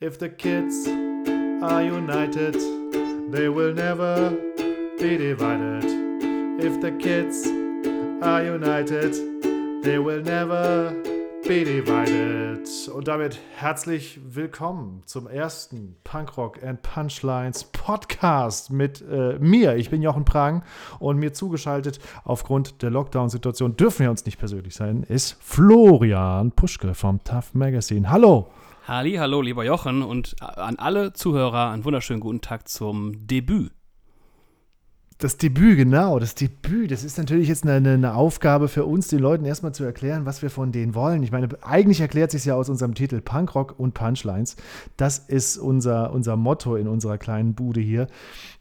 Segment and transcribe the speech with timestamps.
[0.00, 0.86] If the kids
[1.60, 2.54] are united,
[3.32, 4.30] they will never
[4.96, 5.84] be divided.
[6.60, 7.44] If the kids
[8.22, 9.12] are united,
[9.82, 10.94] they will never
[11.42, 12.68] be divided.
[12.94, 19.74] Und damit herzlich willkommen zum ersten Punkrock and Punchlines Podcast mit äh, mir.
[19.74, 20.62] Ich bin Jochen Prang
[21.00, 26.94] und mir zugeschaltet aufgrund der Lockdown-Situation dürfen wir uns nicht persönlich sein, ist Florian Puschke
[26.94, 28.08] vom Tough Magazine.
[28.08, 28.46] Hallo!
[28.88, 33.70] Halli, hallo, lieber Jochen und an alle Zuhörer einen wunderschönen guten Tag zum Debüt.
[35.18, 39.18] Das Debüt, genau, das Debüt, das ist natürlich jetzt eine, eine Aufgabe für uns, den
[39.18, 41.22] Leuten erstmal zu erklären, was wir von denen wollen.
[41.22, 44.56] Ich meine, eigentlich erklärt sich ja aus unserem Titel Punkrock und Punchlines.
[44.96, 48.06] Das ist unser, unser Motto in unserer kleinen Bude hier.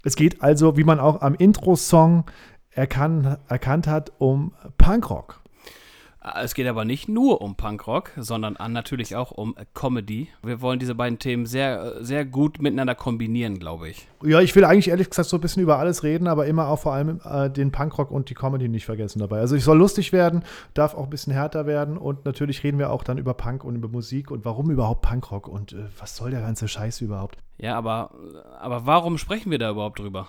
[0.04, 2.26] Es geht also, wie man auch am Intro-Song
[2.72, 5.40] erkan erkannt hat, um Punkrock.
[6.42, 10.30] Es geht aber nicht nur um Punkrock, sondern natürlich auch um Comedy.
[10.44, 14.08] Wir wollen diese beiden Themen sehr, sehr gut miteinander kombinieren, glaube ich.
[14.24, 16.80] Ja, ich will eigentlich ehrlich gesagt so ein bisschen über alles reden, aber immer auch
[16.80, 19.40] vor allem äh, den Punkrock und die Comedy nicht vergessen dabei.
[19.40, 20.44] Also ich soll lustig werden,
[20.74, 23.76] darf auch ein bisschen härter werden und natürlich reden wir auch dann über Punk und
[23.76, 27.38] über Musik und warum überhaupt Punkrock und äh, was soll der ganze Scheiß überhaupt.
[27.58, 28.12] Ja, aber,
[28.60, 30.28] aber warum sprechen wir da überhaupt drüber?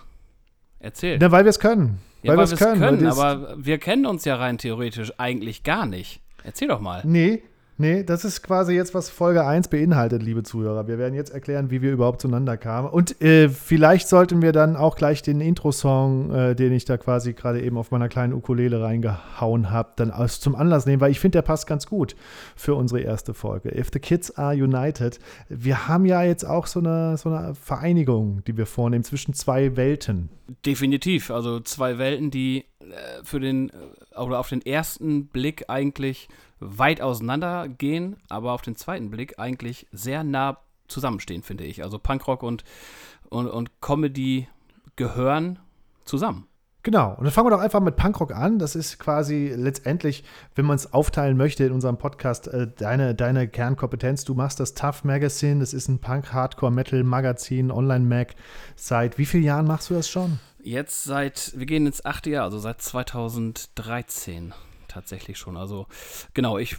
[0.81, 1.19] Erzähl.
[1.21, 1.99] Na, weil wir es können.
[2.23, 5.63] Ja, weil, weil wir es können, können aber wir kennen uns ja rein theoretisch eigentlich
[5.63, 6.21] gar nicht.
[6.45, 7.03] Erzähl doch mal.
[7.05, 7.43] Nee,
[7.81, 10.89] Nee, das ist quasi jetzt, was Folge 1 beinhaltet, liebe Zuhörer.
[10.89, 12.89] Wir werden jetzt erklären, wie wir überhaupt zueinander kamen.
[12.89, 17.35] Und äh, vielleicht sollten wir dann auch gleich den Intro-Song, äh, den ich da quasi
[17.35, 21.21] gerade eben auf meiner kleinen Ukulele reingehauen habe, dann aus, zum Anlass nehmen, weil ich
[21.21, 22.17] finde, der passt ganz gut
[22.57, 23.69] für unsere erste Folge.
[23.69, 25.21] If the Kids Are United.
[25.49, 29.77] Wir haben ja jetzt auch so eine, so eine Vereinigung, die wir vornehmen zwischen zwei
[29.77, 30.31] Welten.
[30.67, 31.31] Definitiv.
[31.31, 32.65] Also zwei Welten, die
[33.23, 36.29] für den, äh, oder auf den ersten Blick eigentlich
[36.61, 40.59] weit auseinander gehen, aber auf den zweiten Blick eigentlich sehr nah
[40.89, 41.83] zusammenstehen, finde ich.
[41.83, 42.65] Also Punkrock und,
[43.29, 44.49] und, und Comedy
[44.97, 45.59] gehören
[46.05, 46.49] zusammen.
[46.85, 48.59] Genau, und dann fangen wir doch einfach mit Punkrock an.
[48.59, 50.25] Das ist quasi letztendlich,
[50.55, 54.25] wenn man es aufteilen möchte in unserem Podcast, äh, deine, deine Kernkompetenz.
[54.25, 58.35] Du machst das Tough Magazine, das ist ein Punk-Hardcore-Metal-Magazin, Online-Mag.
[58.77, 60.39] Seit wie vielen Jahren machst du das schon?
[60.61, 64.53] Jetzt seit, wir gehen ins achte Jahr, also seit 2013
[64.99, 65.57] tatsächlich schon.
[65.57, 65.87] Also
[66.35, 66.77] genau, ich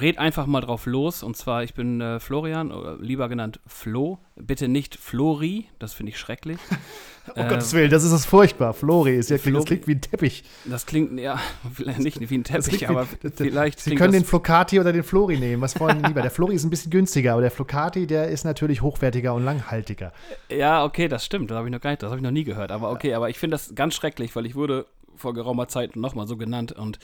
[0.00, 1.22] rede einfach mal drauf los.
[1.22, 4.18] Und zwar, ich bin äh, Florian, lieber genannt Flo.
[4.36, 6.58] Bitte nicht Flori, das finde ich schrecklich.
[7.36, 8.72] oh äh, Gottes Willen, das ist das furchtbar.
[8.72, 10.44] Flori ist ja, Flori, das klingt wie ein Teppich.
[10.64, 11.38] Das klingt, ja,
[11.74, 13.80] vielleicht nicht wie ein Teppich, wie, aber vielleicht.
[13.80, 15.60] Sie können den Flocati oder den Flori nehmen.
[15.60, 16.22] Was wollen Sie lieber?
[16.22, 20.12] Der Flori ist ein bisschen günstiger, aber der Flocati, der ist natürlich hochwertiger und langhaltiger.
[20.50, 21.50] Ja, okay, das stimmt.
[21.50, 22.72] Das habe ich noch gar nicht, das habe ich noch nie gehört.
[22.72, 24.86] Aber okay, aber ich finde das ganz schrecklich, weil ich wurde
[25.18, 26.98] vor geraumer Zeit nochmal so genannt und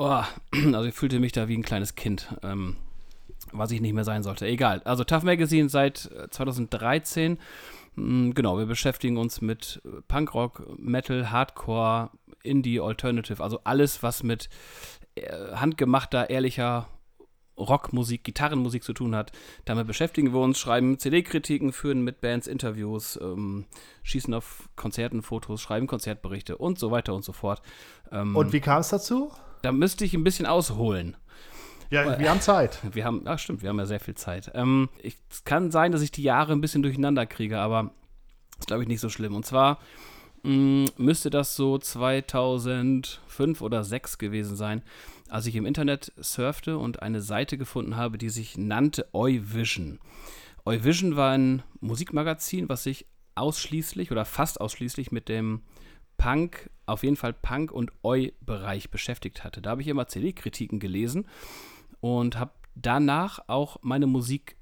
[0.00, 2.76] Oh, also ich fühlte mich da wie ein kleines Kind, ähm,
[3.52, 4.46] was ich nicht mehr sein sollte.
[4.46, 4.80] Egal.
[4.86, 7.32] Also Tough Magazine seit 2013.
[7.32, 7.38] Äh,
[7.96, 12.08] hm, genau, wir beschäftigen uns mit äh, Punkrock, Metal, Hardcore,
[12.42, 14.48] Indie, Alternative, also alles, was mit
[15.16, 16.88] äh, handgemachter, ehrlicher
[17.58, 19.32] Rockmusik, Gitarrenmusik zu tun hat.
[19.66, 23.66] Damit beschäftigen wir uns, schreiben CD-Kritiken, führen mit Bands Interviews, ähm,
[24.02, 27.60] schießen auf Konzerten Fotos, schreiben Konzertberichte und so weiter und so fort.
[28.10, 29.30] Ähm, und wie kam es dazu?
[29.62, 31.16] Da müsste ich ein bisschen ausholen.
[31.90, 32.78] Ja, wir haben Zeit.
[32.94, 34.52] Wir haben, ach stimmt, wir haben ja sehr viel Zeit.
[34.54, 37.90] Ähm, ich, es kann sein, dass ich die Jahre ein bisschen durcheinander kriege, aber
[38.60, 39.34] ist, glaube ich, nicht so schlimm.
[39.34, 39.80] Und zwar
[40.44, 44.82] mh, mm, müsste das so 2005 oder 2006 gewesen sein,
[45.28, 49.98] als ich im Internet surfte und eine Seite gefunden habe, die sich nannte Euvision.
[50.64, 55.62] Euvision war ein Musikmagazin, was sich ausschließlich oder fast ausschließlich mit dem
[56.18, 59.62] Punk, auf jeden Fall Punk- und Oi-Bereich beschäftigt hatte.
[59.62, 61.26] Da habe ich immer CD-Kritiken gelesen
[62.00, 64.56] und habe danach auch meine Musik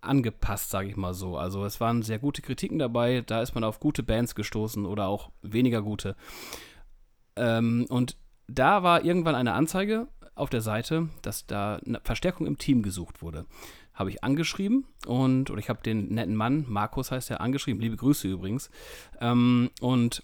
[0.00, 1.36] angepasst, sage ich mal so.
[1.36, 5.06] Also es waren sehr gute Kritiken dabei, da ist man auf gute Bands gestoßen oder
[5.06, 6.16] auch weniger gute.
[7.36, 12.58] Ähm, und da war irgendwann eine Anzeige auf der Seite, dass da eine Verstärkung im
[12.58, 13.46] Team gesucht wurde.
[13.94, 17.96] Habe ich angeschrieben und oder ich habe den netten Mann, Markus heißt er, angeschrieben, liebe
[17.96, 18.70] Grüße übrigens.
[19.20, 20.22] Ähm, und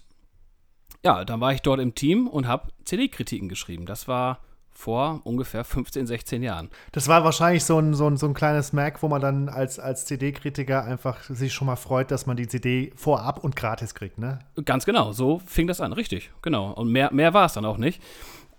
[1.03, 3.85] ja, dann war ich dort im Team und habe CD-Kritiken geschrieben.
[3.85, 4.39] Das war
[4.71, 6.69] vor ungefähr 15, 16 Jahren.
[6.91, 9.79] Das war wahrscheinlich so ein, so ein, so ein kleines Mac, wo man dann als,
[9.79, 14.17] als CD-Kritiker einfach sich schon mal freut, dass man die CD vorab und gratis kriegt,
[14.17, 14.39] ne?
[14.65, 16.71] Ganz genau, so fing das an, richtig, genau.
[16.71, 18.01] Und mehr, mehr war es dann auch nicht.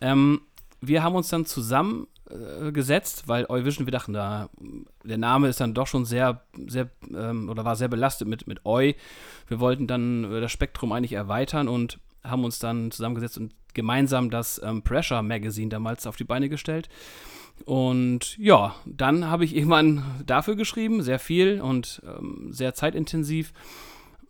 [0.01, 0.43] Ähm,
[0.81, 4.49] wir haben uns dann zusammen äh, gesetzt, weil Euvision, wir dachten, da,
[5.05, 8.65] der Name ist dann doch schon sehr, sehr, ähm, oder war sehr belastet mit, mit
[8.65, 8.93] Eu.
[9.49, 14.31] Wir wollten dann äh, das Spektrum eigentlich erweitern und haben uns dann zusammengesetzt und gemeinsam
[14.31, 16.89] das ähm, Pressure Magazine damals auf die Beine gestellt.
[17.65, 23.53] Und ja, dann habe ich irgendwann dafür geschrieben, sehr viel und ähm, sehr zeitintensiv,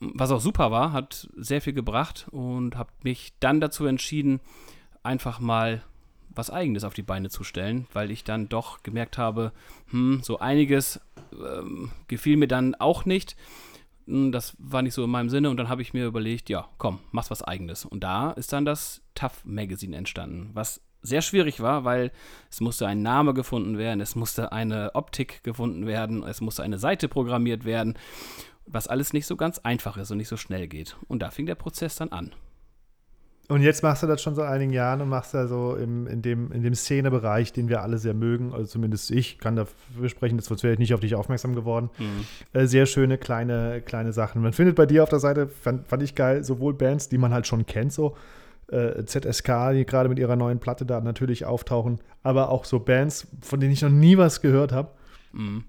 [0.00, 4.40] was auch super war, hat sehr viel gebracht und habe mich dann dazu entschieden,
[5.02, 5.82] einfach mal
[6.34, 9.52] was Eigenes auf die Beine zu stellen, weil ich dann doch gemerkt habe,
[9.90, 11.00] hm, so einiges
[11.32, 13.36] ähm, gefiel mir dann auch nicht.
[14.06, 16.68] Hm, das war nicht so in meinem Sinne und dann habe ich mir überlegt, ja,
[16.78, 17.84] komm, mach's was Eigenes.
[17.84, 22.12] Und da ist dann das Tough Magazine entstanden, was sehr schwierig war, weil
[22.50, 26.78] es musste ein Name gefunden werden, es musste eine Optik gefunden werden, es musste eine
[26.78, 27.98] Seite programmiert werden,
[28.66, 30.96] was alles nicht so ganz einfach ist und nicht so schnell geht.
[31.08, 32.32] Und da fing der Prozess dann an.
[33.48, 36.22] Und jetzt machst du das schon seit einigen Jahren und machst da so im, in,
[36.22, 40.36] dem, in dem Szenebereich, den wir alle sehr mögen, also zumindest ich kann dafür sprechen,
[40.36, 41.90] das wäre ich nicht auf dich aufmerksam geworden.
[41.98, 42.24] Mhm.
[42.58, 44.42] Äh, sehr schöne kleine, kleine Sachen.
[44.42, 47.34] Man findet bei dir auf der Seite, fand, fand ich geil, sowohl Bands, die man
[47.34, 48.16] halt schon kennt, so
[48.68, 53.26] äh, ZSK, die gerade mit ihrer neuen Platte da natürlich auftauchen, aber auch so Bands,
[53.42, 54.90] von denen ich noch nie was gehört habe.
[55.32, 55.64] Mhm.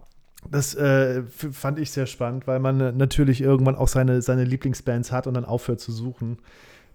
[0.50, 5.12] Das äh, fand ich sehr spannend, weil man äh, natürlich irgendwann auch seine, seine Lieblingsbands
[5.12, 6.38] hat und dann aufhört zu suchen.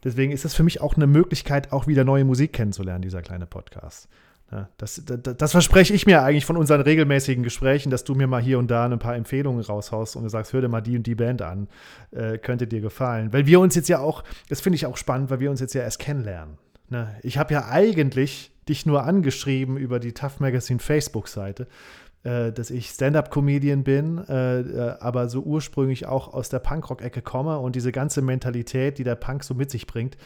[0.08, 3.46] Deswegen ist das für mich auch eine Möglichkeit, auch wieder neue Musik kennenzulernen, dieser kleine
[3.46, 4.08] Podcast.
[4.50, 8.26] Ja, das, das, das, verspreche ich mir eigentlich von unseren regelmäßigen Gesprächen, dass du mir
[8.26, 11.06] mal hier und da ein paar Empfehlungen raushaust und sagst, hör dir mal die und
[11.06, 11.68] die Band an,
[12.12, 13.30] äh, könnte dir gefallen.
[13.34, 15.74] Weil wir uns jetzt ja auch, das finde ich auch spannend, weil wir uns jetzt
[15.74, 16.56] ja erst kennenlernen.
[16.88, 17.14] Ne?
[17.22, 21.66] Ich habe ja eigentlich dich nur angeschrieben über die Tough Magazine Facebook-Seite,
[22.28, 27.58] äh, dass ich Stand-up-Comedian bin, äh, äh, aber so ursprünglich auch aus der Punkrock-Ecke komme
[27.58, 30.18] und diese ganze Mentalität, die der Punk so mit sich bringt,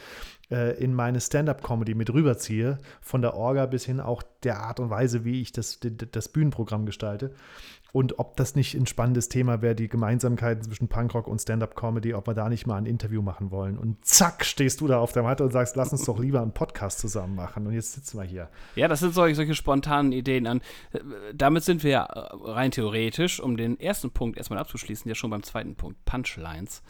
[0.51, 4.91] äh, in meine Stand-up-Comedy mit rüberziehe, von der Orga bis hin auch der Art und
[4.91, 7.35] Weise, wie ich das, das Bühnenprogramm gestalte.
[7.93, 12.27] Und ob das nicht ein spannendes Thema wäre, die Gemeinsamkeiten zwischen Punkrock und Stand-up-Comedy, ob
[12.27, 13.77] wir da nicht mal ein Interview machen wollen.
[13.77, 16.53] Und zack, stehst du da auf der Matte und sagst, lass uns doch lieber einen
[16.53, 17.67] Podcast zusammen machen.
[17.67, 18.49] Und jetzt sitzen wir hier.
[18.77, 20.47] Ja, das sind solche, solche spontanen Ideen.
[20.47, 20.63] An.
[21.35, 25.43] Damit sind wir ja rein theoretisch, um den ersten Punkt erstmal abzuschließen, ja schon beim
[25.43, 26.83] zweiten Punkt, Punchlines.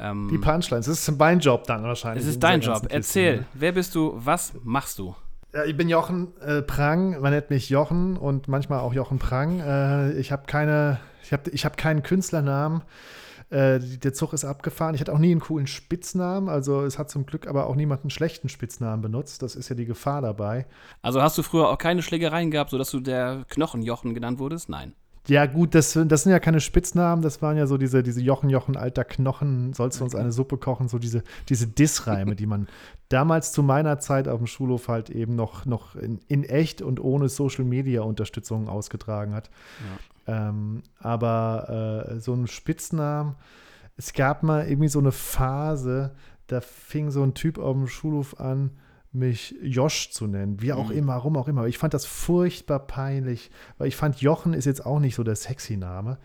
[0.00, 2.24] Ähm, die Punchlines, das ist mein Job dann wahrscheinlich.
[2.24, 2.86] Es ist dein Job.
[2.88, 3.46] Erzähl, ne?
[3.54, 5.14] wer bist du, was machst du?
[5.54, 9.60] Ja, ich bin Jochen äh, Prang, man nennt mich Jochen und manchmal auch Jochen Prang.
[9.60, 12.82] Äh, ich habe keine, ich habe ich hab keinen Künstlernamen.
[13.50, 14.94] Äh, der Zug ist abgefahren.
[14.94, 16.48] Ich hatte auch nie einen coolen Spitznamen.
[16.48, 19.42] Also es hat zum Glück aber auch niemand einen schlechten Spitznamen benutzt.
[19.42, 20.64] Das ist ja die Gefahr dabei.
[21.02, 24.70] Also hast du früher auch keine Schlägereien gehabt, sodass du der Knochenjochen genannt wurdest?
[24.70, 24.94] Nein.
[25.28, 28.50] Ja, gut, das, das sind ja keine Spitznamen, das waren ja so diese, diese Jochen,
[28.50, 32.66] Jochen, alter Knochen, sollst du uns eine Suppe kochen, so diese, diese Dissreime, die man
[33.08, 36.98] damals zu meiner Zeit auf dem Schulhof halt eben noch, noch in, in echt und
[36.98, 39.48] ohne Social Media Unterstützung ausgetragen hat.
[40.26, 40.48] Ja.
[40.48, 43.36] Ähm, aber äh, so ein Spitznamen,
[43.96, 46.16] es gab mal irgendwie so eine Phase,
[46.48, 48.70] da fing so ein Typ auf dem Schulhof an,
[49.12, 50.96] mich Josh zu nennen, wie auch mhm.
[50.96, 51.66] immer, warum auch immer.
[51.66, 55.36] Ich fand das furchtbar peinlich, weil ich fand, Jochen ist jetzt auch nicht so der
[55.36, 56.18] sexy Name,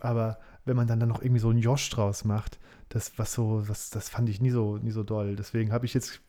[0.00, 3.62] aber wenn man dann, dann noch irgendwie so einen Josh draus macht, das was so,
[3.66, 5.36] was, das fand ich nie so, nie so doll.
[5.36, 6.20] Deswegen habe ich jetzt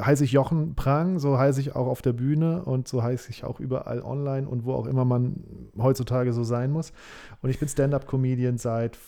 [0.00, 3.44] heiße ich Jochen Prang, so heiße ich auch auf der Bühne und so heiße ich
[3.44, 5.44] auch überall online und wo auch immer man
[5.76, 6.92] heutzutage so sein muss.
[7.40, 8.98] Und ich bin Stand-up-Comedian seit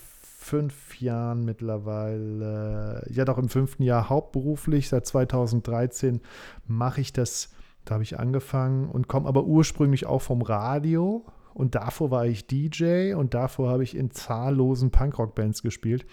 [0.45, 4.91] fünf Jahren mittlerweile, ja doch im fünften Jahr hauptberuflich.
[4.91, 6.21] Seit 2013
[6.67, 7.51] mache ich das,
[7.85, 11.25] da habe ich angefangen und komme aber ursprünglich auch vom Radio.
[11.55, 16.07] Und davor war ich DJ und davor habe ich in zahllosen Punkrock-Bands gespielt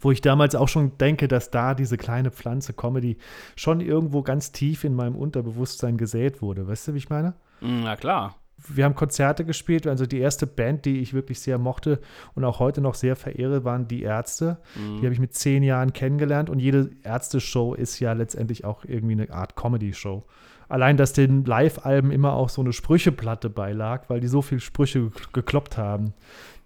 [0.00, 3.16] wo ich damals auch schon denke, dass da diese kleine Pflanze Comedy
[3.54, 6.66] schon irgendwo ganz tief in meinem Unterbewusstsein gesät wurde.
[6.66, 7.34] Weißt du, wie ich meine?
[7.60, 9.86] Na klar wir haben Konzerte gespielt.
[9.86, 12.00] Also die erste Band, die ich wirklich sehr mochte
[12.34, 14.58] und auch heute noch sehr verehre, waren die Ärzte.
[14.74, 15.00] Mhm.
[15.00, 19.12] Die habe ich mit zehn Jahren kennengelernt und jede Ärzte-Show ist ja letztendlich auch irgendwie
[19.12, 20.24] eine Art Comedy-Show.
[20.68, 25.10] Allein, dass den Live-Alben immer auch so eine Sprücheplatte beilag, weil die so viel Sprüche
[25.32, 26.14] gekloppt haben,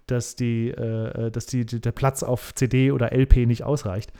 [0.07, 4.11] dass, die, äh, dass die, der Platz auf CD oder LP nicht ausreicht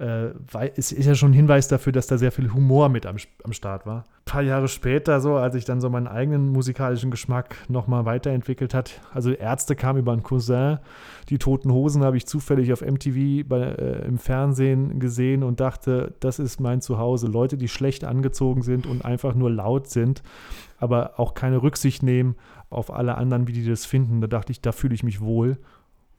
[0.00, 0.32] äh,
[0.76, 3.52] es ist ja schon ein Hinweis dafür, dass da sehr viel Humor mit am, am
[3.52, 3.98] Start war.
[3.98, 8.72] Ein paar Jahre später, so, als ich dann so meinen eigenen musikalischen Geschmack nochmal weiterentwickelt
[8.72, 10.78] hat, also Ärzte kam über einen Cousin,
[11.28, 16.14] die Toten Hosen habe ich zufällig auf MTV bei, äh, im Fernsehen gesehen und dachte,
[16.20, 17.26] das ist mein Zuhause.
[17.26, 20.22] Leute, die schlecht angezogen sind und einfach nur laut sind,
[20.78, 22.36] aber auch keine Rücksicht nehmen
[22.70, 24.22] auf alle anderen, wie die das finden.
[24.22, 25.58] Da dachte ich, da fühle ich mich wohl.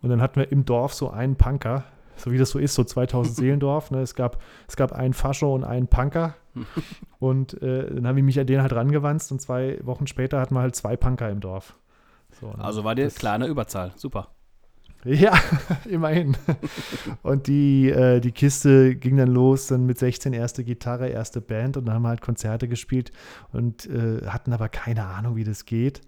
[0.03, 1.83] Und dann hatten wir im Dorf so einen Punker,
[2.21, 3.91] so wie das so ist, so 2000 Seelendorf.
[3.91, 4.01] Ne?
[4.01, 6.35] Es, gab, es gab einen Fascho und einen Punker.
[7.19, 10.55] und äh, dann habe ich mich an den halt rangewanzt und zwei Wochen später hatten
[10.55, 11.77] wir halt zwei Punker im Dorf.
[12.39, 12.63] So, ne?
[12.63, 13.91] Also war dir klar eine Überzahl.
[13.95, 14.29] Super.
[15.03, 15.33] Ja,
[15.89, 16.37] immerhin.
[17.23, 21.77] Und die, äh, die Kiste ging dann los, dann mit 16 erste Gitarre, erste Band
[21.77, 23.11] und dann haben wir halt Konzerte gespielt
[23.51, 26.01] und äh, hatten aber keine Ahnung, wie das geht.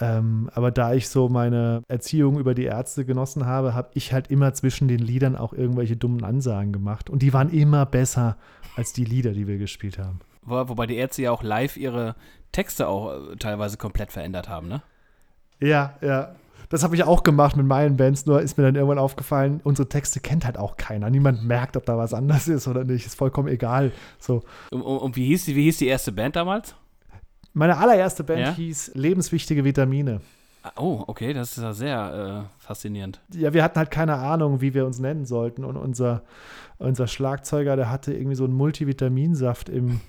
[0.00, 4.30] Ähm, aber da ich so meine Erziehung über die Ärzte genossen habe, habe ich halt
[4.30, 7.10] immer zwischen den Liedern auch irgendwelche dummen Ansagen gemacht.
[7.10, 8.36] Und die waren immer besser
[8.76, 10.20] als die Lieder, die wir gespielt haben.
[10.42, 12.14] Wo, wobei die Ärzte ja auch live ihre
[12.52, 14.82] Texte auch äh, teilweise komplett verändert haben, ne?
[15.60, 16.34] Ja, ja.
[16.68, 19.88] Das habe ich auch gemacht mit meinen Bands, nur ist mir dann irgendwann aufgefallen, unsere
[19.88, 21.08] Texte kennt halt auch keiner.
[21.08, 23.06] Niemand merkt, ob da was anders ist oder nicht.
[23.06, 23.90] Ist vollkommen egal.
[24.18, 24.42] So.
[24.70, 26.74] Und, und wie, hieß die, wie hieß die erste Band damals?
[27.54, 28.52] Meine allererste Band Ja?
[28.52, 30.20] hieß Lebenswichtige Vitamine.
[30.62, 33.20] Ah, Oh, okay, das ist ja sehr äh, faszinierend.
[33.32, 35.64] Ja, wir hatten halt keine Ahnung, wie wir uns nennen sollten.
[35.64, 36.22] Und unser,
[36.78, 40.00] unser Schlagzeuger, der hatte irgendwie so einen Multivitaminsaft im,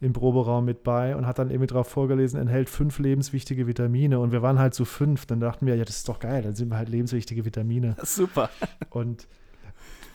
[0.00, 4.18] im Proberaum mit bei und hat dann irgendwie drauf vorgelesen, enthält fünf lebenswichtige Vitamine.
[4.20, 5.26] Und wir waren halt so fünf.
[5.26, 7.96] Dann dachten wir, ja, das ist doch geil, dann sind wir halt lebenswichtige Vitamine.
[8.02, 8.48] Super.
[8.90, 9.26] Und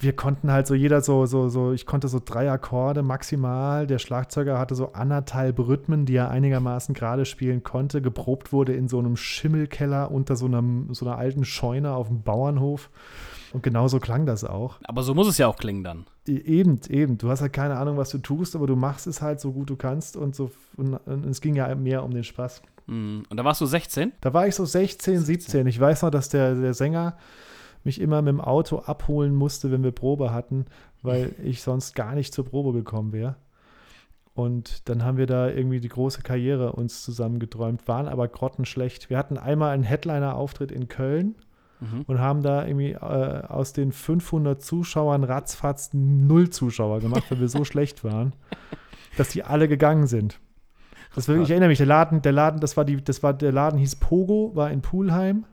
[0.02, 3.86] wir konnten halt so jeder so, so, so, ich konnte so drei Akkorde maximal.
[3.86, 8.02] Der Schlagzeuger hatte so anderthalb Rhythmen, die er einigermaßen gerade spielen konnte.
[8.02, 12.24] Geprobt wurde in so einem Schimmelkeller unter so, einem, so einer alten Scheune auf dem
[12.24, 12.90] Bauernhof.
[13.54, 14.80] Und genauso klang das auch.
[14.86, 16.06] Aber so muss es ja auch klingen dann.
[16.28, 17.18] E- Eben, eben.
[17.18, 19.70] Du hast halt keine Ahnung, was du tust, aber du machst es halt so gut
[19.70, 20.18] du kannst.
[20.18, 22.64] Und, so, und, und es ging ja mehr um den Spaß.
[22.88, 23.24] Mhm.
[23.30, 24.14] Und da warst du 16?
[24.22, 25.68] Da war ich so 16, 17.
[25.68, 27.18] Ich weiß noch, dass der, der Sänger
[27.86, 30.66] mich immer mit dem Auto abholen musste, wenn wir Probe hatten,
[31.02, 33.36] weil ich sonst gar nicht zur Probe gekommen wäre.
[34.34, 39.10] Und dann haben wir da irgendwie die große Karriere uns zusammengeträumt, waren aber grottenschlecht.
[39.10, 41.36] Wir hatten einmal einen Headliner-Auftritt in Köln
[41.82, 42.04] Mhm.
[42.06, 42.98] und haben da irgendwie äh,
[43.48, 48.34] aus den 500 Zuschauern ratzfatz null Zuschauer gemacht, weil wir so schlecht waren,
[49.18, 50.40] dass die alle gegangen sind.
[51.16, 53.52] Das wirklich, ich erinnere mich, der Laden, der Laden, das war die, das war, der
[53.52, 55.46] Laden hieß Pogo, war in Pulheim.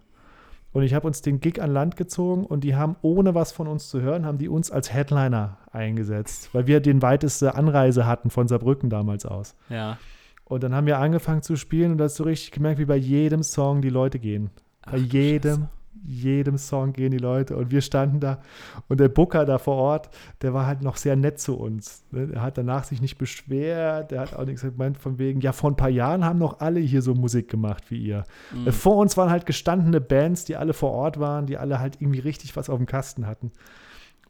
[0.73, 3.67] Und ich habe uns den Gig an Land gezogen und die haben, ohne was von
[3.67, 8.31] uns zu hören, haben die uns als Headliner eingesetzt, weil wir den weiteste Anreise hatten
[8.31, 9.55] von Saarbrücken damals aus.
[9.71, 9.99] Ja.
[10.45, 12.97] Und dann haben wir angefangen zu spielen und da hast du richtig gemerkt, wie bei
[12.97, 14.51] jedem Song die Leute gehen.
[14.83, 15.69] Ach, Bei du jedem, Scheiße.
[16.05, 17.57] Jedem Song gehen die Leute.
[17.57, 18.40] Und wir standen da
[18.88, 20.11] und der Booker da vor Ort,
[20.43, 22.05] der war halt noch sehr nett zu uns.
[22.11, 22.31] ne?
[22.33, 25.71] Er hat danach sich nicht beschwert, der hat auch nichts gemeint von wegen, ja, vor
[25.71, 28.25] ein paar Jahren haben noch alle hier so Musik gemacht wie ihr.
[28.55, 28.69] Mhm.
[28.69, 32.00] Äh, Vor uns waren halt gestandene Bands, die alle vor Ort waren, die alle halt
[32.00, 33.52] irgendwie richtig was auf dem Kasten hatten.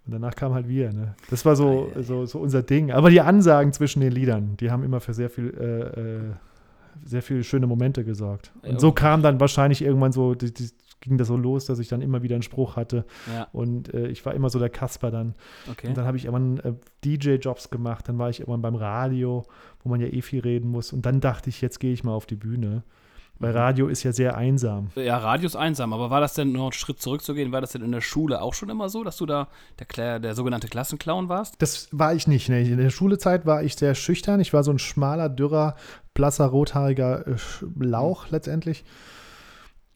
[0.07, 0.93] Und danach kam halt wir.
[0.93, 1.15] Ne?
[1.29, 2.93] Das war so, so, so unser Ding.
[2.93, 6.21] Aber die Ansagen zwischen den Liedern, die haben immer für sehr viel, äh, äh,
[7.05, 8.51] sehr viele schöne Momente gesorgt.
[8.63, 10.71] Und so kam dann wahrscheinlich irgendwann so, die, die,
[11.01, 13.05] ging das so los, dass ich dann immer wieder einen Spruch hatte.
[13.33, 15.35] Ja, Und äh, ich war immer so der Kasper dann.
[15.71, 15.89] okay.
[15.89, 16.75] Und dann habe ich irgendwann äh,
[17.05, 18.09] DJ-Jobs gemacht.
[18.09, 19.45] Dann war ich irgendwann beim Radio,
[19.83, 20.93] wo man ja eh viel reden muss.
[20.93, 22.83] Und dann dachte ich, jetzt gehe ich mal auf die Bühne.
[23.41, 23.59] Weil Mhm.
[23.59, 24.91] Radio ist ja sehr einsam.
[24.97, 27.53] Ja, Radius einsam, aber war das denn noch einen Schritt zurückzugehen?
[27.53, 29.47] War das denn in der Schule auch schon immer so, dass du da
[29.97, 31.55] der, der sogenannte Klassenclown warst?
[31.59, 32.49] Das war ich nicht.
[32.49, 32.63] Ne?
[32.63, 34.41] In der Schulezeit war ich sehr schüchtern.
[34.41, 35.77] Ich war so ein schmaler, dürrer,
[36.15, 37.37] blasser, rothaariger äh,
[37.79, 38.85] Lauch letztendlich.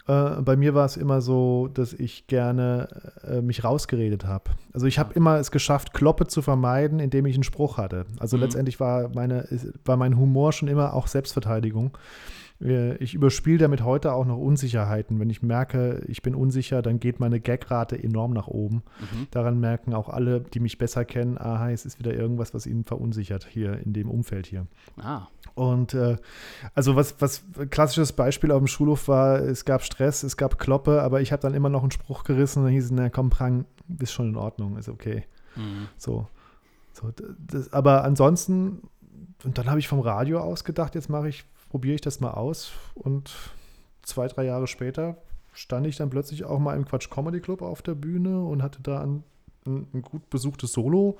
[0.09, 2.89] Äh, bei mir war es immer so, dass ich gerne
[3.25, 4.51] äh, mich rausgeredet habe.
[4.73, 8.07] Also ich habe immer es geschafft, Kloppe zu vermeiden, indem ich einen Spruch hatte.
[8.19, 8.43] Also Mhm.
[8.45, 9.47] letztendlich war, meine,
[9.85, 11.97] war mein Humor schon immer auch Selbstverteidigung.
[12.61, 15.19] Äh, Ich überspiele damit heute auch noch Unsicherheiten.
[15.21, 18.83] Wenn ich merke, ich bin unsicher, dann geht meine Gagrate enorm nach oben.
[19.01, 19.27] Mhm.
[19.31, 22.85] Daran merken auch alle, die mich besser kennen, aha, es ist wieder irgendwas, was ihnen
[22.85, 24.67] verunsichert hier in dem Umfeld hier.
[25.01, 26.17] Ah, Und äh,
[26.75, 30.59] also was, was ein klassisches Beispiel auf dem Schulhof war, es gab Stress, es gab
[30.59, 33.11] Kloppe, aber ich habe dann immer noch einen Spruch gerissen und dann hieß es, na
[33.11, 33.67] komm, Prang,
[34.01, 35.25] ist schon in Ordnung, ist okay.
[35.57, 35.89] mhm.
[35.99, 36.27] So.
[36.93, 38.83] so das, aber ansonsten,
[39.45, 42.33] und dann habe ich vom Radio aus gedacht, jetzt mache ich, probiere ich das mal
[42.33, 42.73] aus.
[42.95, 43.35] Und
[44.03, 45.17] zwei, drei Jahre später
[45.53, 48.81] stand ich dann plötzlich auch mal im Quatsch Comedy Club auf der Bühne und hatte
[48.83, 49.23] da ein,
[49.67, 51.19] ein, ein gut besuchtes Solo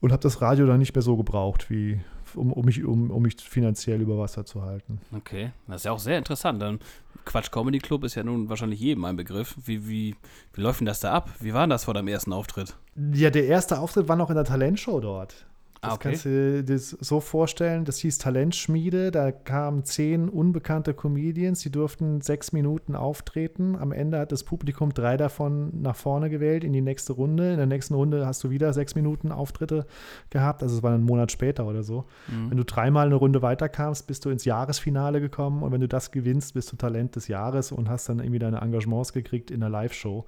[0.00, 2.00] und habe das Radio dann nicht mehr so gebraucht, wie
[2.34, 5.00] um, um, mich, um, um mich finanziell über Wasser zu halten.
[5.14, 5.52] okay.
[5.66, 6.60] Das ist ja auch sehr interessant.
[6.62, 6.78] Dann
[7.24, 9.56] Quatsch Comedy Club ist ja nun wahrscheinlich jedem ein Begriff.
[9.64, 10.14] Wie, wie,
[10.54, 11.30] wie läuft denn das da ab?
[11.40, 12.74] Wie war denn das vor deinem ersten Auftritt?
[13.12, 15.46] Ja, der erste Auftritt war noch in der Talentshow dort.
[15.80, 16.08] Das Ah, okay.
[16.10, 21.70] kannst du dir das so vorstellen, das hieß Talentschmiede, da kamen zehn unbekannte Comedians, die
[21.70, 23.76] durften sechs Minuten auftreten.
[23.76, 27.52] Am Ende hat das Publikum drei davon nach vorne gewählt in die nächste Runde.
[27.52, 29.86] In der nächsten Runde hast du wieder sechs Minuten Auftritte
[30.30, 32.06] gehabt, also es war einen Monat später oder so.
[32.26, 32.50] Mhm.
[32.50, 36.10] Wenn du dreimal eine Runde weiterkamst, bist du ins Jahresfinale gekommen und wenn du das
[36.10, 39.68] gewinnst, bist du Talent des Jahres und hast dann irgendwie deine Engagements gekriegt in der
[39.68, 40.26] Live-Show.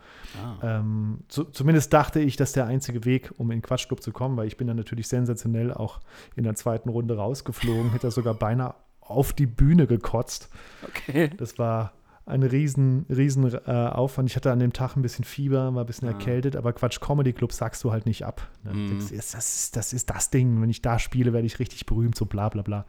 [0.63, 0.79] Ah.
[0.79, 4.37] Ähm, zu, zumindest dachte ich, dass der einzige Weg, um in den Quatschclub zu kommen,
[4.37, 5.40] weil ich bin dann natürlich sensationell
[5.75, 6.01] auch
[6.37, 10.49] in der zweiten Runde rausgeflogen, hätte sogar beinahe auf die Bühne gekotzt.
[10.87, 11.31] Okay.
[11.37, 11.93] Das war
[12.27, 14.31] ein riesen, riesen äh, Aufwand.
[14.31, 16.13] Ich hatte an dem Tag ein bisschen Fieber, war ein bisschen Ah.
[16.13, 18.47] erkältet, aber Quatsch Comedy Club sagst du halt nicht ab.
[18.63, 18.95] Ne?
[18.95, 20.63] Das, ist, das, ist, das ist das Ding.
[20.63, 22.85] Wenn ich da spiele, werde ich richtig berühmt, so bla bla bla.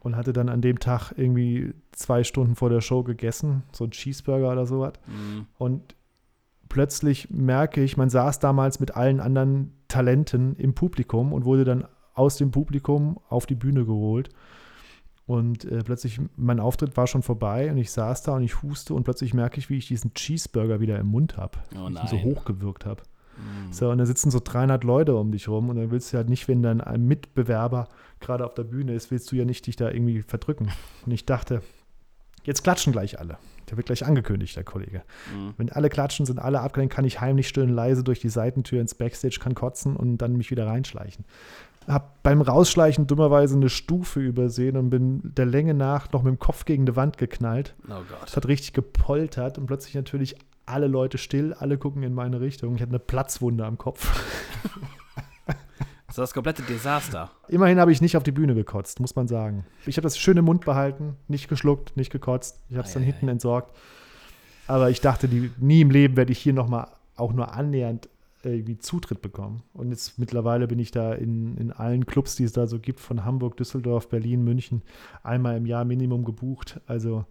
[0.00, 3.90] Und hatte dann an dem Tag irgendwie zwei Stunden vor der Show gegessen, so ein
[3.92, 4.92] Cheeseburger oder sowas.
[5.06, 5.46] Mhm.
[5.58, 5.94] Und
[6.70, 11.84] plötzlich merke ich, man saß damals mit allen anderen Talenten im Publikum und wurde dann
[12.14, 14.30] aus dem Publikum auf die Bühne geholt.
[15.26, 18.94] Und äh, plötzlich, mein Auftritt war schon vorbei und ich saß da und ich huste
[18.94, 21.58] und plötzlich merke ich, wie ich diesen Cheeseburger wieder im Mund habe.
[21.76, 23.02] Oh ich ihn so hochgewirkt habe.
[23.36, 23.72] Mhm.
[23.72, 26.28] So, und da sitzen so 300 Leute um dich rum und dann willst du halt
[26.28, 29.76] nicht, wenn dann ein Mitbewerber gerade auf der Bühne ist, willst du ja nicht dich
[29.76, 30.70] da irgendwie verdrücken.
[31.06, 31.62] Und ich dachte,
[32.44, 33.38] jetzt klatschen gleich alle.
[33.70, 35.02] Der wird gleich angekündigt, der Kollege.
[35.34, 35.54] Mhm.
[35.56, 38.80] Wenn alle klatschen, sind alle abgelenkt, kann ich heimlich still und leise durch die Seitentür
[38.80, 41.24] ins Backstage, kann kotzen und dann mich wieder reinschleichen.
[41.86, 46.38] Hab beim Rausschleichen dummerweise eine Stufe übersehen und bin der Länge nach noch mit dem
[46.38, 47.74] Kopf gegen die Wand geknallt.
[47.88, 47.92] Oh
[48.24, 48.36] Es Gott.
[48.36, 50.36] hat richtig gepoltert und plötzlich natürlich
[50.66, 52.74] alle Leute still, alle gucken in meine Richtung.
[52.76, 54.08] Ich hatte eine Platzwunde am Kopf.
[56.20, 57.30] Das ist das komplette Desaster.
[57.48, 59.64] Immerhin habe ich nicht auf die Bühne gekotzt, muss man sagen.
[59.86, 62.60] Ich habe das schön im Mund behalten, nicht geschluckt, nicht gekotzt.
[62.68, 63.74] Ich habe es dann hinten entsorgt.
[64.66, 68.10] Aber ich dachte, die, nie im Leben werde ich hier nochmal auch nur annähernd
[68.42, 69.62] irgendwie Zutritt bekommen.
[69.72, 73.00] Und jetzt mittlerweile bin ich da in, in allen Clubs, die es da so gibt,
[73.00, 74.82] von Hamburg, Düsseldorf, Berlin, München,
[75.22, 76.82] einmal im Jahr Minimum gebucht.
[76.86, 77.24] Also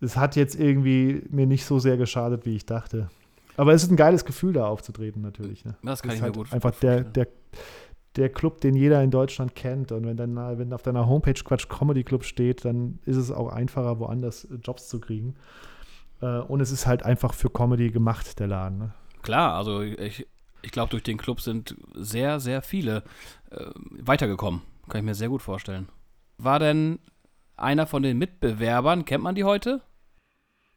[0.00, 3.10] es hat jetzt irgendwie mir nicht so sehr geschadet, wie ich dachte.
[3.58, 5.64] Aber es ist ein geiles Gefühl, da aufzutreten, natürlich.
[5.64, 5.74] Ne?
[5.82, 7.12] Das kann ist ich mir halt gut einfach vorstellen.
[7.12, 7.32] der, der
[8.28, 9.92] Club, den jeder in Deutschland kennt.
[9.92, 13.52] Und wenn dann wenn auf deiner Homepage Quatsch Comedy Club steht, dann ist es auch
[13.52, 15.36] einfacher, woanders äh, Jobs zu kriegen.
[16.20, 18.78] Äh, Und es ist halt einfach für Comedy gemacht, der Laden.
[18.78, 18.94] Ne?
[19.22, 20.26] Klar, also ich,
[20.62, 23.04] ich glaube, durch den Club sind sehr, sehr viele
[23.50, 23.66] äh,
[24.00, 24.62] weitergekommen.
[24.88, 25.88] Kann ich mir sehr gut vorstellen.
[26.38, 26.98] War denn
[27.56, 29.80] einer von den Mitbewerbern, kennt man die heute?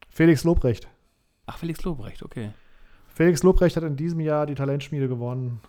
[0.10, 0.88] Felix Lobrecht.
[1.46, 2.52] Ach, Felix Lobrecht, okay.
[3.14, 5.62] Felix Lobrecht hat in diesem Jahr die Talentschmiede gewonnen.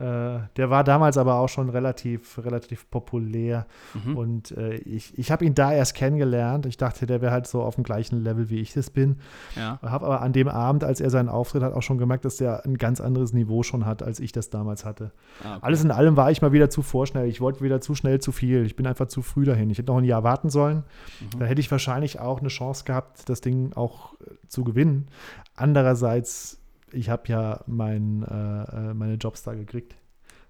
[0.00, 3.66] Äh, der war damals aber auch schon relativ, relativ populär.
[3.92, 4.16] Mhm.
[4.16, 6.64] Und äh, ich, ich habe ihn da erst kennengelernt.
[6.64, 9.16] Ich dachte, der wäre halt so auf dem gleichen Level, wie ich es bin.
[9.56, 9.78] ja.
[9.82, 12.64] Habe aber an dem Abend, als er seinen Auftritt hat, auch schon gemerkt, dass der
[12.64, 15.12] ein ganz anderes Niveau schon hat, als ich das damals hatte.
[15.44, 15.58] Ah, okay.
[15.66, 17.28] Alles in allem war ich mal wieder zu vorschnell.
[17.28, 18.64] Ich wollte wieder zu schnell zu viel.
[18.64, 19.68] Ich bin einfach zu früh dahin.
[19.68, 20.84] Ich hätte noch ein Jahr warten sollen.
[21.20, 21.40] Mhm.
[21.40, 25.08] Da hätte ich wahrscheinlich auch eine Chance gehabt, das Ding auch äh, zu gewinnen.
[25.56, 26.59] Andererseits,
[26.92, 29.96] ich habe ja mein, äh, äh, meine Jobs da gekriegt.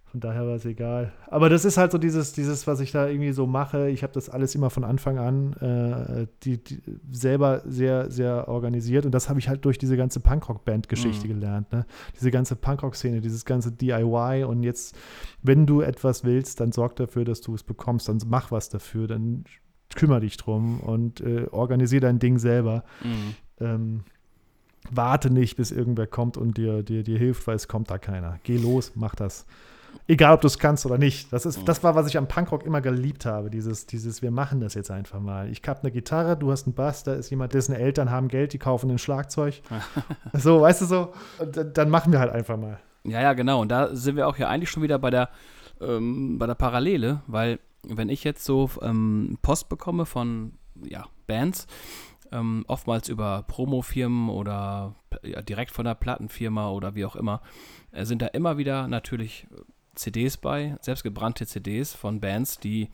[0.04, 1.12] Von daher war es egal.
[1.28, 3.90] Aber das ist halt so dieses, dieses, was ich da irgendwie so mache.
[3.90, 9.06] Ich habe das alles immer von Anfang an äh, die, die selber sehr, sehr organisiert.
[9.06, 11.32] Und das habe ich halt durch diese ganze Punkrock-Band-Geschichte Mhm.
[11.32, 11.72] gelernt.
[11.72, 11.86] Ne?
[12.16, 14.42] Diese ganze Punkrock-Szene, dieses ganze DIY.
[14.48, 14.96] Und jetzt,
[15.42, 18.08] wenn du etwas willst, dann sorg dafür, dass du es bekommst.
[18.08, 19.06] Dann mach was dafür.
[19.06, 19.44] Dann
[19.94, 22.82] kümmere dich drum und äh, organisiere dein Ding selber.
[23.04, 23.34] Mhm.
[23.64, 24.00] Ähm,
[24.90, 28.38] warte nicht, bis irgendwer kommt und dir, dir, dir hilft, weil es kommt da keiner.
[28.44, 29.46] Geh los, mach das.
[30.06, 31.32] Egal, ob du es kannst oder nicht.
[31.32, 33.50] Das, ist, das war, was ich am Punkrock immer geliebt habe.
[33.50, 35.50] Dieses, dieses, wir machen das jetzt einfach mal.
[35.50, 38.52] Ich habe eine Gitarre, du hast einen Bass, da ist jemand, dessen Eltern haben Geld,
[38.52, 39.62] die kaufen ein Schlagzeug.
[40.32, 41.12] so, weißt du so?
[41.38, 42.78] Und dann- machen wir halt einfach mal.
[43.04, 43.60] Ja, ja, genau.
[43.62, 45.30] Und da sind wir auch ja eigentlich schon wieder bei der,
[45.80, 51.66] ähm, bei der Parallele, weil wenn ich jetzt so ähm, Post bekomme von ja, Bands,
[52.32, 57.40] ähm, oftmals über Promofirmen oder ja, direkt von der Plattenfirma oder wie auch immer,
[57.92, 59.46] äh, sind da immer wieder natürlich
[59.94, 62.90] CDs bei, selbstgebrannte CDs von Bands, die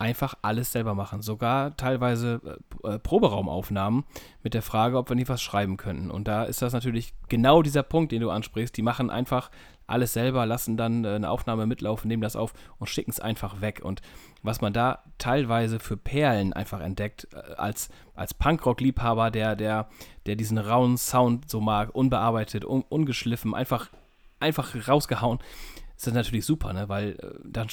[0.00, 1.20] einfach alles selber machen.
[1.20, 4.04] Sogar teilweise äh, äh, Proberaumaufnahmen
[4.42, 6.10] mit der Frage, ob wir nicht was schreiben könnten.
[6.10, 8.76] Und da ist das natürlich genau dieser Punkt, den du ansprichst.
[8.76, 9.50] Die machen einfach
[9.90, 13.60] alles selber, lassen dann äh, eine Aufnahme mitlaufen, nehmen das auf und schicken es einfach
[13.60, 13.80] weg.
[13.82, 14.00] Und
[14.42, 19.88] was man da teilweise für Perlen einfach entdeckt, äh, als, als Punkrock-Liebhaber, der, der,
[20.26, 23.90] der diesen rauen Sound so mag, unbearbeitet, un, ungeschliffen, einfach,
[24.38, 25.38] einfach rausgehauen,
[25.96, 26.88] ist das natürlich super, ne?
[26.88, 27.68] Weil äh, dann,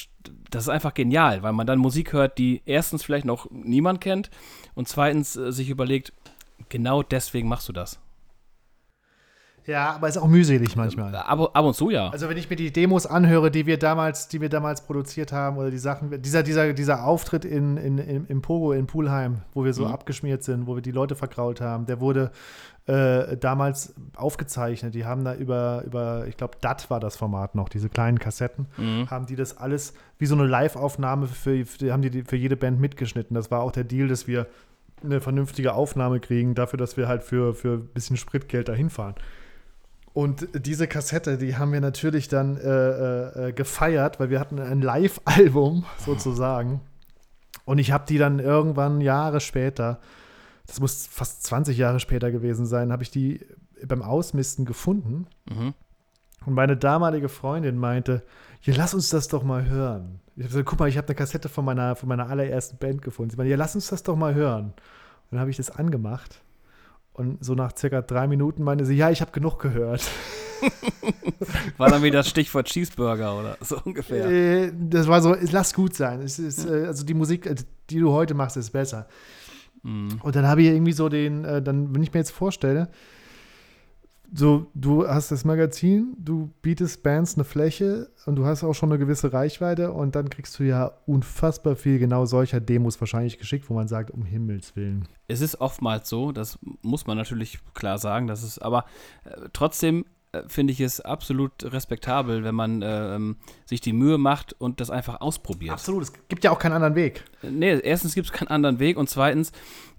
[0.51, 4.29] das ist einfach genial, weil man dann Musik hört, die erstens vielleicht noch niemand kennt
[4.75, 6.11] und zweitens sich überlegt,
[6.67, 7.99] genau deswegen machst du das.
[9.67, 11.13] Ja, aber ist auch mühselig manchmal.
[11.13, 12.09] Ab, ab und zu ja.
[12.09, 15.57] Also wenn ich mir die Demos anhöre, die wir damals, die wir damals produziert haben,
[15.57, 19.65] oder die Sachen, dieser, dieser, dieser Auftritt in, in, in, im Pogo in Pulheim, wo
[19.65, 19.91] wir so Mhm.
[19.91, 22.31] abgeschmiert sind, wo wir die Leute vergrault haben, der wurde
[22.85, 24.95] äh, damals aufgezeichnet.
[24.95, 28.67] Die haben da über, über ich glaube, DAT war das Format noch, diese kleinen Kassetten,
[28.77, 29.09] Mhm.
[29.09, 32.55] haben die das alles wie so eine Live-Aufnahme für, für, haben die die für jede
[32.55, 33.35] Band mitgeschnitten.
[33.35, 34.47] Das war auch der Deal, dass wir
[35.03, 39.15] eine vernünftige Aufnahme kriegen, dafür, dass wir halt für, für ein bisschen Spritgeld dahin fahren.
[40.17, 44.81] Und diese Kassette, die haben wir natürlich dann äh, äh, gefeiert, weil wir hatten ein
[44.81, 46.81] Live-Album sozusagen.
[47.65, 49.99] Und ich habe die dann irgendwann Jahre später
[50.67, 53.45] das muss fast 20 Jahre später gewesen sein, habe ich die
[53.85, 55.27] beim Ausmisten gefunden.
[55.49, 55.73] Mhm.
[56.45, 58.23] Und meine damalige Freundin meinte,
[58.61, 60.19] ja, lass uns das doch mal hören.
[60.35, 63.01] Ich habe gesagt, guck mal, ich habe eine Kassette von meiner, von meiner allerersten Band
[63.01, 63.31] gefunden.
[63.31, 64.65] Sie meinte, ja, lass uns das doch mal hören.
[64.65, 66.41] Und dann habe ich das angemacht.
[67.17, 70.07] Und so nach circa drei Minuten meinte sie, ja, ich habe genug gehört.
[71.77, 74.25] War dann wieder das Stichwort Cheeseburger oder so ungefähr.
[74.25, 76.21] Äh, das war so, lass gut sein.
[76.21, 77.55] Es ist, äh, also die Musik, äh,
[77.89, 79.07] die du heute machst, ist besser.
[79.81, 80.19] Mhm.
[80.21, 82.87] Und dann habe ich irgendwie so den, dann, wenn ich mir jetzt vorstelle,
[84.33, 88.91] so, du hast das Magazin, du bietest Bands eine Fläche und du hast auch schon
[88.91, 93.69] eine gewisse Reichweite und dann kriegst du ja unfassbar viel genau solcher Demos wahrscheinlich geschickt,
[93.69, 95.07] wo man sagt, um Himmels Willen.
[95.27, 98.85] Es ist oftmals so, das muss man natürlich klar sagen, das ist, aber
[99.23, 100.05] äh, trotzdem
[100.47, 105.21] finde ich es absolut respektabel, wenn man ähm, sich die Mühe macht und das einfach
[105.21, 105.73] ausprobiert.
[105.73, 107.23] Absolut, es gibt ja auch keinen anderen Weg.
[107.41, 109.51] Nee, erstens gibt es keinen anderen Weg und zweitens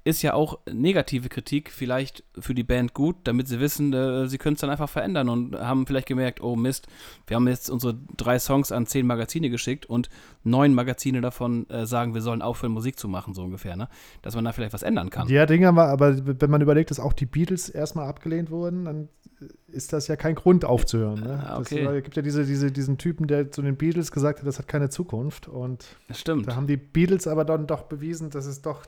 [0.04, 4.38] ist ja auch negative Kritik vielleicht für die Band gut, damit sie wissen, äh, sie
[4.38, 6.86] können es dann einfach verändern und haben vielleicht gemerkt, oh Mist,
[7.26, 10.08] wir haben jetzt unsere drei Songs an zehn Magazine geschickt und
[10.44, 13.88] neun Magazine davon äh, sagen, wir sollen aufhören, Musik zu machen, so ungefähr, ne?
[14.22, 15.28] Dass man da vielleicht was ändern kann.
[15.28, 19.08] Ja, Dinge war, aber wenn man überlegt, dass auch die Beatles erstmal abgelehnt wurden, dann
[19.68, 21.20] ist das ja kein Grund aufzuhören.
[21.20, 21.44] Ne?
[21.46, 21.84] Ah, okay.
[21.84, 24.68] Es gibt ja diese, diese, diesen Typen, der zu den Beatles gesagt hat, das hat
[24.68, 25.48] keine Zukunft.
[25.48, 25.86] Und
[26.24, 28.84] da haben die Beatles aber dann doch bewiesen, dass es doch.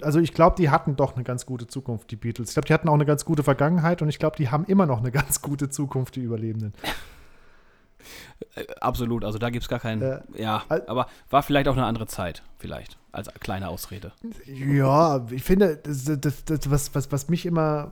[0.00, 2.50] Also ich glaube, die hatten doch eine ganz gute Zukunft, die Beatles.
[2.50, 4.86] Ich glaube, die hatten auch eine ganz gute Vergangenheit und ich glaube, die haben immer
[4.86, 6.72] noch eine ganz gute Zukunft, die Überlebenden.
[8.54, 10.00] Äh, Absolut, also da gibt es gar keinen.
[10.00, 14.12] Äh, ja, aber war vielleicht auch eine andere Zeit, vielleicht, als kleine Ausrede.
[14.46, 17.90] Ja, ich finde, das, das, das, was, was, was mich immer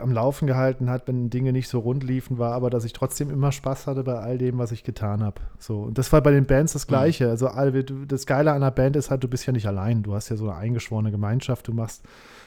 [0.00, 3.30] am Laufen gehalten hat, wenn Dinge nicht so rund liefen, war aber, dass ich trotzdem
[3.30, 5.40] immer Spaß hatte bei all dem, was ich getan habe.
[5.58, 7.28] So, und das war bei den Bands das Gleiche.
[7.28, 10.02] Also all- du- das Geile an einer Band ist halt, du bist ja nicht allein.
[10.02, 11.68] Du hast ja so eine eingeschworene Gemeinschaft.
[11.68, 12.04] Du machst,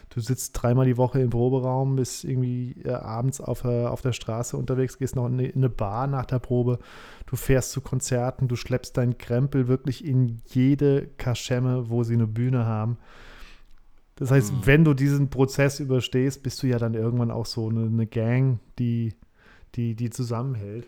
[0.09, 4.13] du sitzt dreimal die Woche im Proberaum, bist irgendwie äh, abends auf, äh, auf der
[4.13, 6.79] Straße unterwegs, gehst noch in eine, in eine Bar nach der Probe.
[7.25, 12.27] Du fährst zu Konzerten, du schleppst deinen Krempel wirklich in jede Kaschemme, wo sie eine
[12.27, 12.97] Bühne haben.
[14.17, 14.65] Das heißt, Mhm.
[14.65, 18.59] wenn du diesen Prozess überstehst, bist du ja dann irgendwann auch so eine, eine Gang,
[18.79, 19.13] die,
[19.75, 20.87] die, die zusammenhält.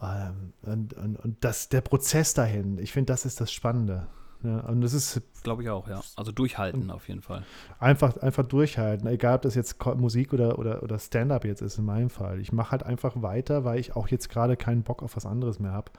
[0.00, 4.06] Ähm, und, und, und das, der Prozess dahin, ich finde, das ist das Spannende.
[4.42, 6.00] Ja, und das ist Glaube ich auch, ja.
[6.16, 7.44] Also durchhalten auf jeden Fall.
[7.78, 11.84] einfach, einfach durchhalten, egal ob das jetzt Musik oder, oder, oder Stand-up jetzt ist in
[11.84, 12.40] meinem Fall.
[12.40, 15.58] Ich mache halt einfach weiter, weil ich auch jetzt gerade keinen Bock auf was anderes
[15.58, 15.90] mehr habe.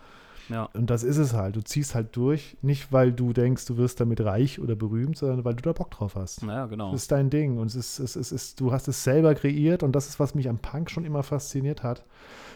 [0.51, 0.69] Ja.
[0.73, 1.55] Und das ist es halt.
[1.55, 5.45] Du ziehst halt durch, nicht weil du denkst, du wirst damit reich oder berühmt, sondern
[5.45, 6.43] weil du da Bock drauf hast.
[6.43, 6.91] Naja, genau.
[6.91, 9.35] Das ist dein Ding und es ist, es ist, es ist, du hast es selber
[9.35, 12.03] kreiert und das ist, was mich am Punk schon immer fasziniert hat.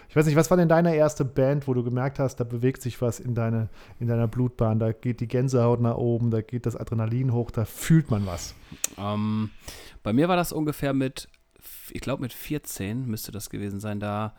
[0.10, 2.82] Ich weiß nicht, was war denn deine erste Band, wo du gemerkt hast, da bewegt
[2.82, 6.66] sich was in, deine, in deiner Blutbahn, da geht die Gänsehaut nach oben, da geht
[6.66, 8.56] das Adrenalin hoch, da fühlt man was.
[8.98, 9.50] Ähm,
[10.04, 11.28] bei mir war das ungefähr mit,
[11.92, 14.36] ich glaube mit 14 müsste das gewesen sein, da,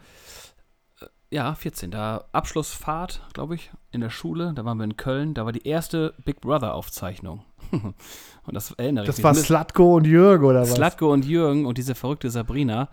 [1.30, 5.44] ja, 14, da Abschlussfahrt, glaube ich, in der Schule, da waren wir in Köln, da
[5.44, 7.44] war die erste Big Brother Aufzeichnung.
[7.70, 7.94] und
[8.54, 9.44] das erinnere Das ich war mich.
[9.44, 10.74] Slatko und Jürgen oder was?
[10.74, 12.88] Slatko und Jürgen und diese verrückte Sabrina,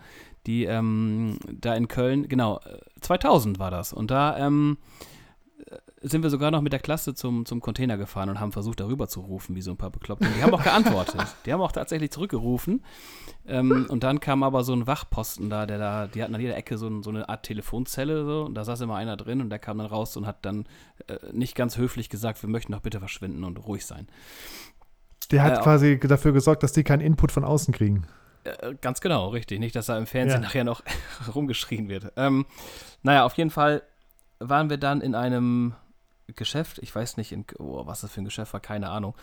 [0.47, 3.93] die ähm, da in Köln, genau, äh, 2000 war das.
[3.93, 5.12] Und da ähm, äh,
[6.05, 9.07] sind wir sogar noch mit der Klasse zum, zum Container gefahren und haben versucht, darüber
[9.07, 10.27] zu rufen, wie so ein paar Bekloppte.
[10.37, 11.21] Die haben auch geantwortet.
[11.45, 12.83] Die haben auch tatsächlich zurückgerufen.
[13.47, 16.55] Ähm, und dann kam aber so ein Wachposten da, der da, die hatten an jeder
[16.57, 19.49] Ecke so, ein, so eine Art Telefonzelle so, und da saß immer einer drin und
[19.49, 20.65] der kam dann raus und hat dann
[21.07, 24.07] äh, nicht ganz höflich gesagt, wir möchten doch bitte verschwinden und ruhig sein.
[25.31, 25.61] Der hat Ja.
[25.61, 28.05] quasi dafür gesorgt, dass die keinen Input von außen kriegen.
[28.43, 29.59] Äh, Ganz genau, richtig.
[29.59, 30.47] Nicht, dass da im Fernsehen Ja.
[30.47, 30.81] nachher noch
[31.33, 32.11] rumgeschrien wird.
[32.17, 32.45] Ähm,
[33.03, 33.83] naja, auf jeden Fall
[34.39, 35.73] waren wir dann in einem
[36.35, 39.15] Geschäft, ich weiß nicht, in, oh, was das für ein Geschäft war, keine Ahnung.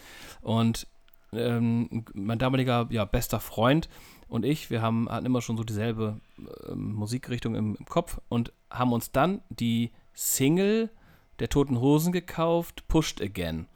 [0.43, 0.87] Und
[1.33, 3.89] ähm, mein damaliger ja, bester Freund
[4.29, 6.21] und ich, wir haben, hatten immer schon so dieselbe
[6.69, 10.91] ähm, Musikrichtung im, im Kopf und haben uns dann die Single
[11.39, 13.67] der Toten Hosen gekauft, Pushed Again.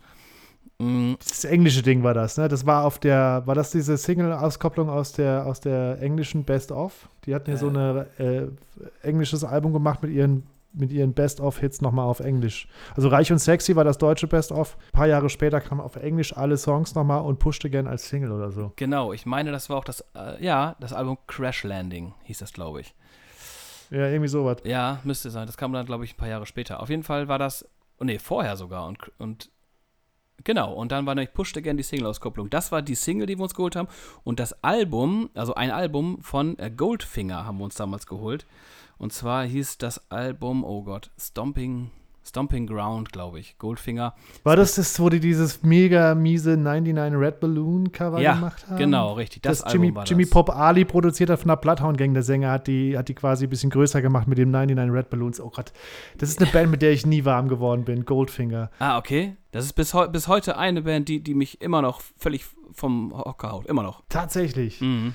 [0.78, 2.48] Mm, Das englische Ding war das, ne?
[2.48, 7.08] Das war auf der, war das diese Single-Auskopplung aus der, aus der englischen Best of?
[7.24, 7.70] Die hatten ja so Äh.
[7.70, 8.48] ein äh,
[9.02, 12.68] englisches Album gemacht mit ihren, mit ihren Best-of-Hits nochmal auf Englisch.
[12.96, 14.76] Also Reich und Sexy war das deutsche Best-of.
[14.76, 18.32] Ein paar Jahre später kamen auf Englisch alle Songs nochmal und Pushed Again als Single
[18.32, 18.72] oder so.
[18.76, 22.52] Genau, ich meine, das war auch das, äh, ja, das Album Crash Landing hieß das,
[22.52, 22.94] glaube ich.
[23.90, 24.58] Ja, irgendwie sowas.
[24.64, 25.46] Ja, müsste sein.
[25.46, 26.80] Das kam dann, glaube ich, ein paar Jahre später.
[26.80, 27.68] Auf jeden Fall war das,
[28.00, 28.87] oh nee, vorher sogar.
[28.87, 29.50] Und, und
[30.42, 32.50] genau, und dann war nämlich Pushed Again die Single-Auskopplung.
[32.50, 33.88] Das war die Single, die wir uns geholt haben.
[34.24, 38.46] Und das Album, also ein Album von äh, Goldfinger haben wir uns damals geholt.
[38.98, 41.90] Und zwar hieß das Album, oh Gott, Stomping,
[42.26, 43.59] Stomping Ground, glaube ich.
[43.59, 44.14] Goldfinger.
[44.44, 48.78] War das das, wo die dieses mega miese 99 Red Balloon Cover ja, gemacht haben?
[48.78, 49.42] genau, richtig.
[49.42, 50.30] Das, Das, Jimmy, war Jimmy das.
[50.30, 52.14] Pop Ali produziert hat von der Bloodhound Gang.
[52.14, 55.11] Der Sänger hat die, hat die quasi ein bisschen größer gemacht mit dem 99 Red
[55.11, 55.40] Balloons.
[55.40, 55.72] Oh Gott,
[56.16, 58.07] das ist eine Band, mit der ich nie warm geworden bin.
[58.07, 58.70] Goldfinger.
[58.78, 59.37] Ah, okay.
[59.50, 63.12] Das ist bis, heu bis heute eine Band, die, die mich immer noch völlig vom
[63.16, 63.66] Hocker haut.
[63.66, 64.02] Immer noch.
[64.09, 64.80] Tatsächlich.
[64.80, 65.14] Mhm.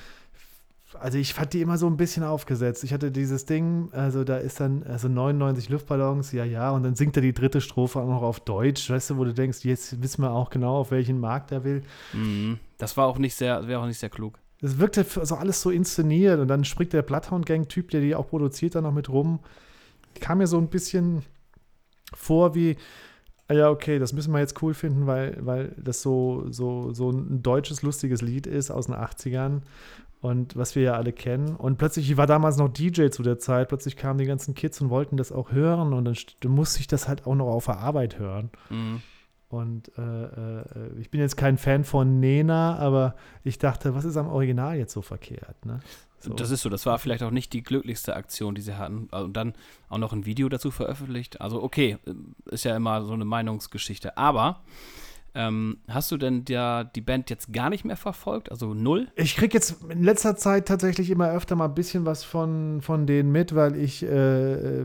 [0.98, 2.82] Also ich fand die immer so ein bisschen aufgesetzt.
[2.82, 6.96] Ich hatte dieses Ding, also da ist dann also 99 Luftballons, ja, ja, und dann
[6.96, 10.02] singt er die dritte Strophe auch noch auf Deutsch, weißt du, wo du denkst, jetzt
[10.02, 11.82] wissen wir auch genau, auf welchen Markt er will.
[12.12, 12.58] Mhm.
[12.78, 14.38] Das war auch nicht sehr, wäre auch nicht sehr klug.
[14.60, 18.74] Das wirkte also alles so inszeniert und dann springt der Bloodhound-Gang-Typ, der die auch produziert,
[18.74, 19.38] da noch mit rum.
[20.18, 21.22] Kam mir so ein bisschen
[22.12, 22.76] vor wie,
[23.48, 27.10] ah ja, okay, das müssen wir jetzt cool finden, weil, weil das so, so, so
[27.10, 29.62] ein deutsches, lustiges Lied ist aus den 80ern
[30.20, 31.56] und was wir ja alle kennen.
[31.56, 34.80] Und plötzlich, ich war damals noch DJ zu der Zeit, plötzlich kamen die ganzen Kids
[34.80, 37.78] und wollten das auch hören und dann musste ich das halt auch noch auf der
[37.78, 38.50] Arbeit hören.
[38.68, 39.02] Mhm.
[39.48, 40.64] Und äh, äh,
[41.00, 44.92] ich bin jetzt kein Fan von Nena, aber ich dachte, was ist am Original jetzt
[44.92, 45.66] so verkehrt?
[45.66, 45.80] Ne?
[46.20, 46.34] So.
[46.34, 49.08] Das ist so, das war vielleicht auch nicht die glücklichste Aktion, die sie hatten.
[49.10, 49.54] Also, Und dann
[49.88, 51.40] auch noch ein Video dazu veröffentlicht.
[51.40, 51.98] Also okay,
[52.44, 54.16] ist ja immer so eine Meinungsgeschichte.
[54.16, 54.60] Aber
[55.34, 58.50] ähm, hast du denn ja die Band jetzt gar nicht mehr verfolgt?
[58.50, 59.08] Also null?
[59.16, 63.06] ich kriege jetzt in letzter Zeit tatsächlich immer öfter mal ein bisschen was von, von
[63.06, 64.84] denen mit, weil ich äh,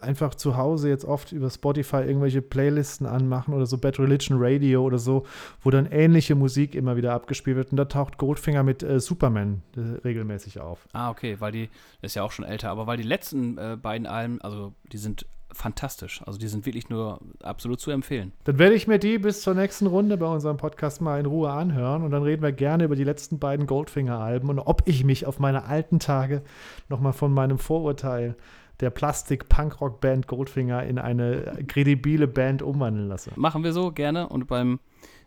[0.00, 4.82] einfach zu Hause jetzt oft über Spotify irgendwelche Playlisten anmachen oder so Bad Religion Radio
[4.82, 5.26] oder so,
[5.62, 7.70] wo dann ähnliche Musik immer wieder abgespielt wird.
[7.70, 10.86] Und da taucht Goldfinger mit äh, Superman äh, regelmäßig auf.
[10.92, 11.68] Ah, okay, weil die,
[12.02, 15.26] ist ja auch schon älter, aber weil die letzten äh, beiden Alben, also die sind
[15.52, 16.22] fantastisch.
[16.26, 18.32] Also die sind wirklich nur absolut zu empfehlen.
[18.44, 21.50] Dann werde ich mir die bis zur nächsten Runde bei unserem Podcast mal in Ruhe
[21.50, 25.26] anhören und dann reden wir gerne über die letzten beiden Goldfinger-Alben und ob ich mich
[25.26, 26.42] auf meine alten Tage
[26.88, 28.36] nochmal von meinem Vorurteil
[28.80, 33.30] der Plastik-Punkrock-Band Goldfinger in eine kredibile Band umwandeln lasse.
[33.36, 34.80] Machen wir so gerne und beim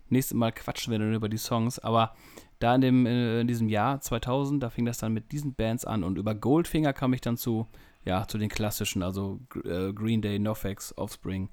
[0.08, 1.78] nächsten Mal quatschen wir dann über die Songs.
[1.78, 2.14] Aber
[2.58, 5.84] da in, dem, äh, in diesem Jahr 2000, da fing das dann mit diesen Bands
[5.84, 7.66] an und über Goldfinger kam ich dann zu,
[8.04, 11.48] ja, zu den klassischen, also äh, Green Day, NoFX, Offspring,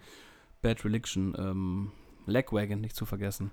[0.62, 1.92] Bad Religion, ähm,
[2.26, 3.52] Legwagon, nicht zu vergessen.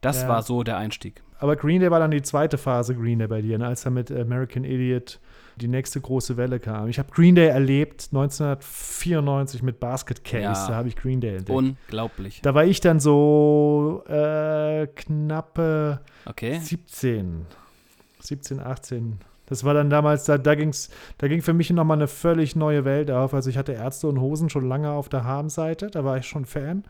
[0.00, 0.28] Das Ja.
[0.28, 1.22] war so der Einstieg.
[1.40, 3.66] Aber Green Day war dann die zweite Phase Green Day bei dir, ne?
[3.66, 5.20] als dann mit American Idiot
[5.56, 6.88] die nächste große Welle kam.
[6.88, 10.68] Ich habe Green Day erlebt 1994 mit Basket Case, Ja.
[10.68, 11.50] da habe ich Green Day entdeckt.
[11.50, 12.40] Unglaublich.
[12.42, 16.58] da war ich dann so äh, knappe Okay.
[16.60, 17.46] 17,
[18.20, 19.18] 17, 18.
[19.48, 22.84] Das war dann damals, da, da, ging's, da ging für mich nochmal eine völlig neue
[22.84, 23.34] Welt auf.
[23.34, 26.44] Also ich hatte Ärzte und Hosen schon lange auf der Harmseite, da war ich schon
[26.44, 26.84] Fan.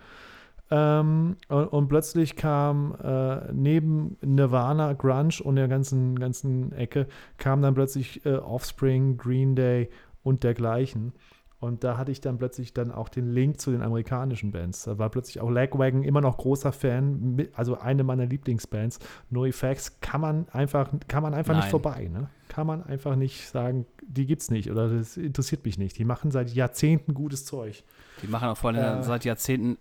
[0.70, 7.06] Ähm, und, und plötzlich kam äh, neben Nirvana, Grunge und der ganzen, ganzen Ecke,
[7.38, 9.88] kam dann plötzlich äh, Offspring, Green Day
[10.22, 11.12] und dergleichen.
[11.60, 14.84] Und da hatte ich dann plötzlich dann auch den Link zu den amerikanischen Bands.
[14.84, 19.00] Da war plötzlich auch Lagwagon immer noch großer Fan, also eine meiner Lieblingsbands.
[19.28, 21.70] No Effects kann man einfach, kann man einfach nicht Nein.
[21.70, 22.08] vorbei.
[22.12, 22.30] Ne?
[22.48, 25.98] Kann man einfach nicht sagen, die gibt's nicht oder das interessiert mich nicht.
[25.98, 27.82] Die machen seit Jahrzehnten gutes Zeug.
[28.22, 29.02] Die machen auch vor allem Äh.
[29.02, 29.78] seit Jahrzehnten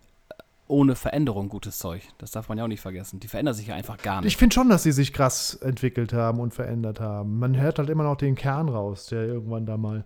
[0.69, 2.01] ohne Veränderung gutes Zeug.
[2.17, 3.19] Das darf man ja auch nicht vergessen.
[3.19, 4.27] Die verändern sich ja einfach gar nicht.
[4.33, 7.37] Ich finde schon, dass sie sich krass entwickelt haben und verändert haben.
[7.39, 10.03] Man hört halt immer noch den Kern raus, der irgendwann da mal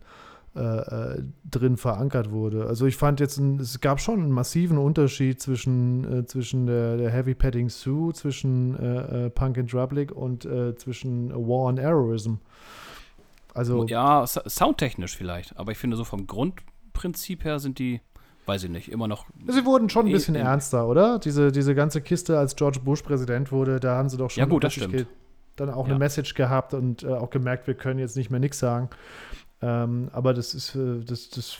[0.55, 2.65] äh, äh, drin verankert wurde.
[2.67, 6.97] Also ich fand jetzt, ein, es gab schon einen massiven Unterschied zwischen, äh, zwischen der,
[6.97, 11.79] der Heavy Petting Sue, zwischen äh, äh, Punk and Drublic und äh, zwischen War and
[11.79, 12.35] Heroism.
[13.53, 15.57] Also Ja, soundtechnisch vielleicht.
[15.57, 18.01] Aber ich finde, so vom Grundprinzip her sind die,
[18.45, 19.25] weiß ich nicht, immer noch.
[19.47, 21.19] sie wurden schon ein in- bisschen ernster, oder?
[21.19, 24.47] Diese, diese ganze Kiste, als George Bush Präsident wurde, da haben sie doch schon Ja,
[24.47, 25.05] gut, das stimmt.
[25.57, 25.91] dann auch Ja.
[25.91, 28.89] eine Message gehabt und äh, auch gemerkt, wir können jetzt nicht mehr nichts sagen.
[29.61, 31.57] Ähm, aber das ist, äh, das, das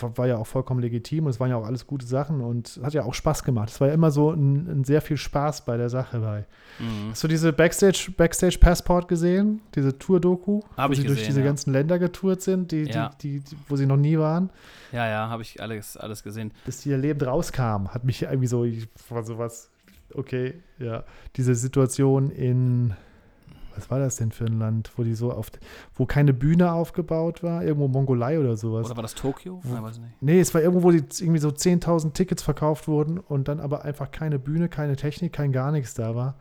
[0.00, 2.94] war ja auch vollkommen legitim und es waren ja auch alles gute Sachen und hat
[2.94, 3.68] ja auch Spaß gemacht.
[3.68, 6.46] Es war ja immer so ein, ein sehr viel Spaß bei der Sache bei.
[6.80, 7.10] Mhm.
[7.10, 9.60] Hast du diese Backstage, Backstage Passport gesehen?
[9.74, 10.62] Diese Tour-Doku?
[10.76, 11.46] Hab wo ich sie durch gesehen, diese ja.
[11.46, 13.10] ganzen Länder getourt sind, die, Ja.
[13.22, 14.50] die, die, wo sie noch nie waren.
[14.90, 16.52] Ja, ja, habe ich alles, alles gesehen.
[16.64, 19.70] bis die ihr lebend rauskam, hat mich irgendwie so, ich war sowas,
[20.12, 21.04] okay, ja.
[21.36, 22.94] Diese Situation in,
[23.76, 25.50] was war das denn für ein Land, wo die so auf,
[25.94, 28.86] wo keine Bühne aufgebaut war, irgendwo Mongolei oder sowas.
[28.86, 29.60] Oder war das Tokio?
[29.62, 30.12] Wo- Nein, weiß nicht.
[30.22, 33.84] Nee, es war irgendwo, wo die irgendwie so 10.000 Tickets verkauft wurden und dann aber
[33.84, 36.36] einfach keine Bühne, keine Technik, kein gar nichts da war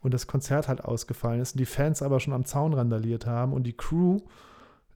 [0.00, 3.52] und das Konzert halt ausgefallen ist und die Fans aber schon am Zaun randaliert haben
[3.52, 4.18] und die Crew,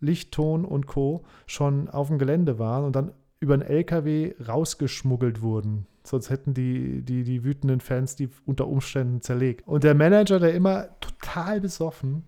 [0.01, 1.25] Licht, Ton und Co.
[1.47, 5.87] schon auf dem Gelände waren und dann über einen LKW rausgeschmuggelt wurden.
[6.05, 9.67] Sonst hätten die, die, die wütenden Fans die unter Umständen zerlegt.
[9.69, 12.25] Und der Manager, der immer total besoffen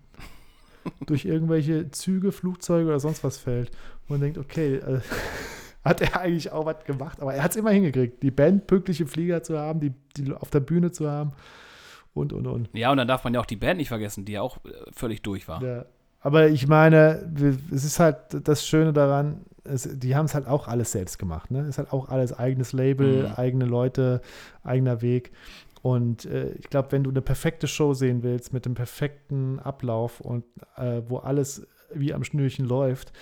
[1.05, 3.69] durch irgendwelche Züge, Flugzeuge oder sonst was fällt
[4.03, 5.01] und man denkt, okay, äh,
[5.83, 7.21] hat er eigentlich auch was gemacht.
[7.21, 10.31] Aber er hat es immer hingekriegt, die Band pünktlich im Flieger zu haben, die, die
[10.33, 11.33] auf der Bühne zu haben
[12.13, 12.69] und, und, und.
[12.73, 14.69] Ja, und dann darf man ja auch die Band nicht vergessen, die ja auch äh,
[14.91, 15.61] völlig durch war.
[15.61, 15.85] Ja.
[16.21, 17.31] Aber ich meine,
[17.71, 21.51] es ist halt das Schöne daran, es, die haben es halt auch alles selbst gemacht.
[21.51, 21.61] Ne?
[21.61, 23.33] Es ist halt auch alles eigenes Label, mhm.
[23.35, 24.21] eigene Leute,
[24.63, 25.31] eigener Weg.
[25.81, 30.19] Und äh, ich glaube, wenn du eine perfekte Show sehen willst, mit dem perfekten Ablauf
[30.19, 30.45] und
[30.77, 33.13] äh, wo alles wie am Schnürchen läuft,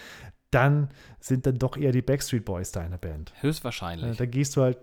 [0.51, 3.33] dann sind dann doch eher die Backstreet Boys deine Band.
[3.41, 4.11] Höchstwahrscheinlich.
[4.11, 4.77] Äh, da gehst du halt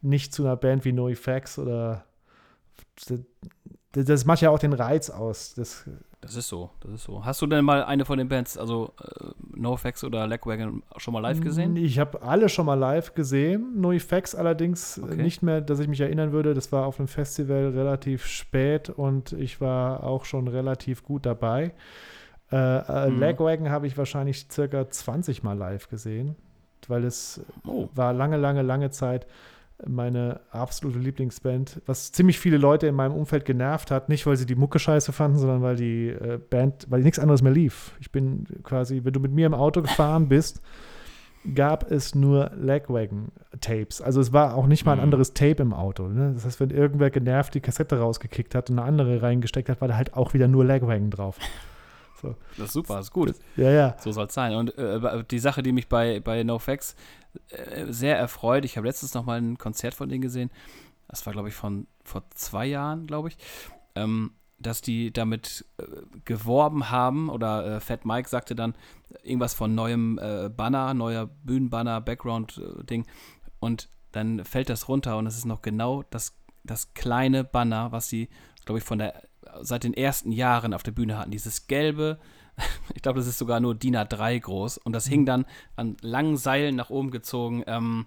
[0.00, 2.04] nicht zu einer Band wie NoFX oder
[3.92, 5.54] das, das macht ja auch den Reiz aus.
[5.54, 5.88] Das,
[6.20, 7.24] das ist so, das ist so.
[7.24, 11.20] Hast du denn mal eine von den Bands, also äh, NoFX oder Legwagon, schon mal
[11.20, 11.76] live gesehen?
[11.76, 13.80] Ich habe alle schon mal live gesehen.
[13.80, 15.22] NoFX allerdings äh, okay.
[15.22, 16.54] nicht mehr, dass ich mich erinnern würde.
[16.54, 21.72] Das war auf einem Festival relativ spät und ich war auch schon relativ gut dabei.
[22.50, 23.20] Äh, äh, mhm.
[23.20, 26.34] Lagwagon habe ich wahrscheinlich circa 20 Mal live gesehen,
[26.88, 27.88] weil es oh.
[27.94, 29.26] war lange, lange, lange Zeit
[29.86, 34.08] meine absolute Lieblingsband, was ziemlich viele Leute in meinem Umfeld genervt hat.
[34.08, 37.42] Nicht, weil sie die Mucke scheiße fanden, sondern weil die äh, Band, weil nichts anderes
[37.42, 37.92] mehr lief.
[38.00, 40.60] Ich bin quasi, wenn du mit mir im Auto gefahren bist,
[41.54, 44.02] gab es nur Lagwagon-Tapes.
[44.02, 45.04] Also es war auch nicht mal ein mhm.
[45.04, 46.08] anderes Tape im Auto.
[46.08, 46.32] Ne?
[46.34, 49.88] Das heißt, wenn irgendwer genervt die Kassette rausgekickt hat und eine andere reingesteckt hat, war
[49.88, 51.38] da halt auch wieder nur Lagwagon drauf.
[52.20, 52.36] So.
[52.56, 53.34] Das ist super, das ist gut.
[53.56, 53.96] Ja, ja.
[53.98, 54.54] So soll es sein.
[54.54, 56.94] Und äh, die Sache, die mich bei, bei NoFX
[57.48, 60.50] äh, sehr erfreut, ich habe letztens noch mal ein Konzert von denen gesehen,
[61.08, 63.38] das war, glaube ich, von vor zwei Jahren, glaube ich,
[63.94, 65.84] ähm, dass die damit äh,
[66.24, 68.74] geworben haben oder äh, Fat Mike sagte dann
[69.22, 73.06] irgendwas von neuem äh, Banner, neuer Bühnenbanner, Background-Ding
[73.58, 78.08] und dann fällt das runter und es ist noch genau das, das kleine Banner, was
[78.08, 78.28] sie,
[78.64, 79.22] glaube ich, von der
[79.60, 81.30] seit den ersten Jahren auf der Bühne hatten.
[81.30, 82.18] Dieses gelbe,
[82.94, 85.26] ich glaube, das ist sogar nur DIN A3 groß und das hing mhm.
[85.26, 88.06] dann an langen Seilen nach oben gezogen, ähm,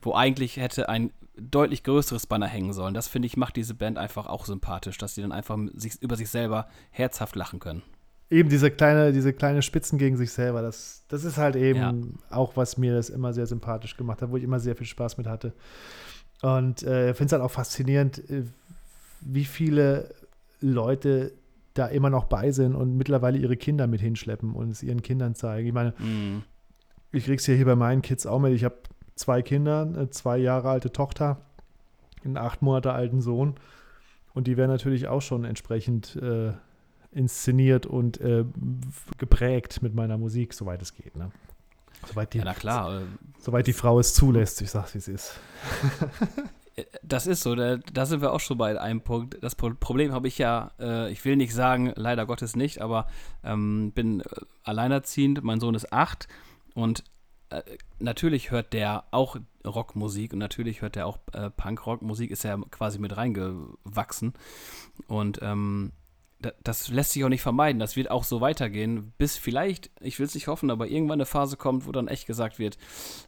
[0.00, 2.94] wo eigentlich hätte ein deutlich größeres Banner hängen sollen.
[2.94, 6.16] Das finde ich macht diese Band einfach auch sympathisch, dass sie dann einfach sich, über
[6.16, 7.82] sich selber herzhaft lachen können.
[8.30, 11.78] Eben diese kleine, diese kleine Spitzen gegen sich selber, das, das ist halt eben
[12.30, 12.36] ja.
[12.36, 15.18] auch, was mir das immer sehr sympathisch gemacht hat, wo ich immer sehr viel Spaß
[15.18, 15.52] mit hatte.
[16.40, 18.44] Und äh, ich finde es halt auch faszinierend, äh,
[19.20, 20.14] wie viele
[20.62, 21.32] Leute
[21.74, 25.34] da immer noch bei sind und mittlerweile ihre Kinder mit hinschleppen und es ihren Kindern
[25.34, 25.66] zeigen.
[25.66, 26.42] Ich meine, mm.
[27.12, 28.52] ich krieg's ja hier bei meinen Kids auch mit.
[28.52, 28.76] Ich habe
[29.14, 31.40] zwei Kinder, eine zwei Jahre alte Tochter,
[32.24, 33.54] einen acht Monate alten Sohn
[34.34, 36.52] und die werden natürlich auch schon entsprechend äh,
[37.10, 38.44] inszeniert und äh,
[39.18, 41.16] geprägt mit meiner Musik, soweit es geht.
[41.16, 41.30] Ne?
[42.06, 43.00] Soweit die, ja, na klar.
[43.00, 43.04] Äh,
[43.38, 45.40] soweit die Frau es zulässt, ich sag's, wie es ist.
[47.02, 49.36] Das ist so, da, da, sind wir auch schon bei einem Punkt.
[49.42, 53.08] Das Problem habe ich ja, äh, ich will nicht sagen, leider Gottes nicht, aber
[53.44, 54.24] ähm, bin äh,
[54.62, 56.28] alleinerziehend, mein Sohn ist acht
[56.74, 57.04] und
[57.50, 57.62] äh,
[57.98, 62.98] natürlich hört der auch Rockmusik und natürlich hört der auch äh, Punk-Rock-Musik, ist ja quasi
[62.98, 64.32] mit reingewachsen
[65.08, 65.92] und ähm,
[66.64, 67.78] das lässt sich auch nicht vermeiden.
[67.78, 71.26] Das wird auch so weitergehen, bis vielleicht, ich will es nicht hoffen, aber irgendwann eine
[71.26, 72.78] Phase kommt, wo dann echt gesagt wird,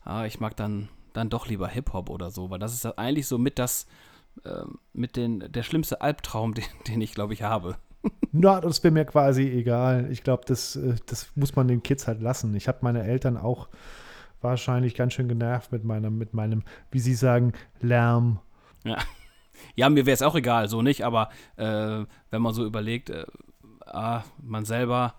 [0.03, 3.39] ah, ich mag dann dann doch lieber Hip-Hop oder so, weil das ist eigentlich so
[3.39, 3.87] mit das,
[4.45, 7.77] äh, mit den, der schlimmste Albtraum, den, den ich, glaube ich, habe.
[8.33, 10.11] Na, das wäre mir quasi egal.
[10.11, 12.55] Ich glaube, das, äh, das muss man den Kids halt lassen.
[12.55, 13.69] Ich habe meine Eltern auch
[14.43, 18.41] wahrscheinlich ganz schön genervt mit meinem, mit meinem, wie sie sagen, Lärm.
[18.85, 18.99] Ja.
[19.77, 23.25] Ja, mir wäre es auch egal, so nicht, aber äh, wenn man so überlegt, äh,
[23.87, 25.15] ah, man selber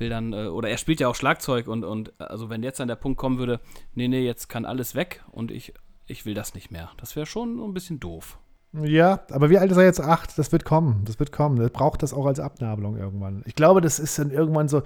[0.00, 2.88] will dann, äh, oder er spielt ja auch Schlagzeug und, und also wenn jetzt an
[2.88, 3.60] der Punkt kommen würde,
[3.94, 5.74] nee, nee, jetzt kann alles weg und ich,
[6.06, 6.90] ich will das nicht mehr.
[6.98, 8.38] Das wäre schon ein bisschen doof.
[8.72, 10.00] Ja, aber wie alt ist er jetzt?
[10.00, 10.36] Acht.
[10.38, 11.02] Das wird kommen.
[11.06, 11.56] Das wird kommen.
[11.56, 13.42] Das braucht das auch als Abnabelung irgendwann.
[13.46, 14.82] Ich glaube, das ist dann irgendwann so,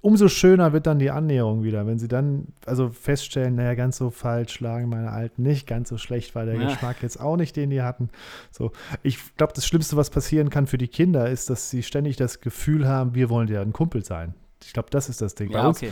[0.00, 4.10] umso schöner wird dann die Annäherung wieder, wenn sie dann also feststellen, naja, ganz so
[4.10, 6.68] falsch schlagen meine Alten nicht, ganz so schlecht war der ja.
[6.68, 8.08] Geschmack jetzt auch nicht, den die hatten.
[8.50, 12.16] So, ich glaube, das Schlimmste, was passieren kann für die Kinder, ist, dass sie ständig
[12.16, 14.34] das Gefühl haben, wir wollen ja ein Kumpel sein.
[14.64, 15.50] Ich glaube, das ist das Ding.
[15.50, 15.84] Ja, bei, uns,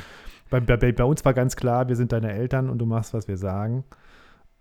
[0.51, 3.29] bei, bei, bei, uns war ganz klar, wir sind deine Eltern und du machst, was
[3.29, 3.85] wir sagen.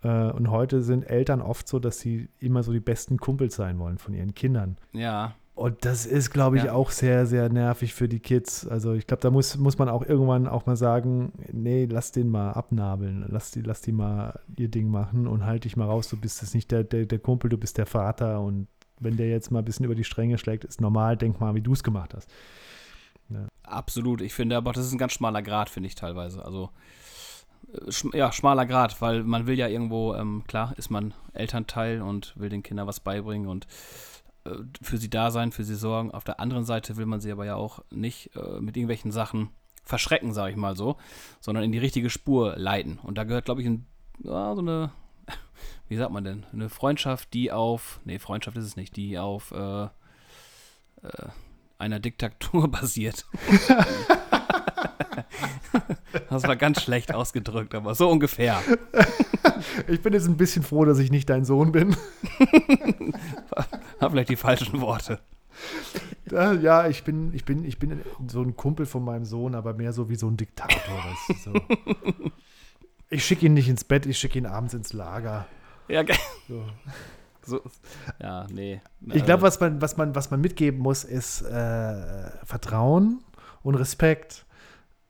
[0.02, 3.78] Äh, und heute sind Eltern oft so, dass sie immer so die besten Kumpels sein
[3.78, 4.76] wollen von ihren Kindern.
[4.92, 5.34] Ja.
[5.58, 6.72] Und das ist, glaube ich, ja.
[6.72, 8.64] auch sehr, sehr nervig für die Kids.
[8.68, 12.30] Also ich glaube, da muss, muss man auch irgendwann auch mal sagen, nee, lass den
[12.30, 16.08] mal abnabeln, lass die, lass die mal ihr Ding machen und halt dich mal raus,
[16.10, 18.68] du bist jetzt nicht der, der, der Kumpel, du bist der Vater und
[19.00, 21.60] wenn der jetzt mal ein bisschen über die Stränge schlägt, ist normal, denk mal, wie
[21.60, 22.30] du es gemacht hast.
[23.28, 23.48] Ja.
[23.64, 26.44] Absolut, ich finde, aber das ist ein ganz schmaler Grad, finde ich teilweise.
[26.44, 26.70] Also
[27.72, 32.38] äh, ja, schmaler Grad, weil man will ja irgendwo, ähm, klar, ist man Elternteil und
[32.38, 33.66] will den Kindern was beibringen und
[34.82, 36.10] für sie da sein, für sie sorgen.
[36.10, 39.50] Auf der anderen Seite will man sie aber ja auch nicht äh, mit irgendwelchen Sachen
[39.84, 40.96] verschrecken, sage ich mal so,
[41.40, 42.98] sondern in die richtige Spur leiten.
[43.02, 43.86] Und da gehört, glaube ich, ein,
[44.22, 44.92] ja, so eine,
[45.88, 49.50] wie sagt man denn, eine Freundschaft, die auf, nee, Freundschaft ist es nicht, die auf
[49.52, 49.88] äh, äh,
[51.78, 53.26] einer Diktatur basiert.
[56.28, 58.60] das war ganz schlecht ausgedrückt, aber so ungefähr.
[59.88, 61.96] Ich bin jetzt ein bisschen froh, dass ich nicht dein Sohn bin.
[64.08, 65.20] Hab vielleicht die falschen Worte.
[66.30, 69.92] Ja, ich bin, ich bin, ich bin so ein Kumpel von meinem Sohn, aber mehr
[69.92, 70.80] so wie so ein Diktator.
[70.80, 72.32] Weißt du, so.
[73.10, 75.44] Ich schicke ihn nicht ins Bett, ich schicke ihn abends ins Lager.
[75.88, 76.16] Ja, geil.
[76.48, 76.64] So.
[77.44, 77.60] So,
[78.18, 78.80] ja, nee.
[79.12, 83.20] Ich glaube, was man, was, man, was man mitgeben muss, ist äh, Vertrauen
[83.62, 84.46] und Respekt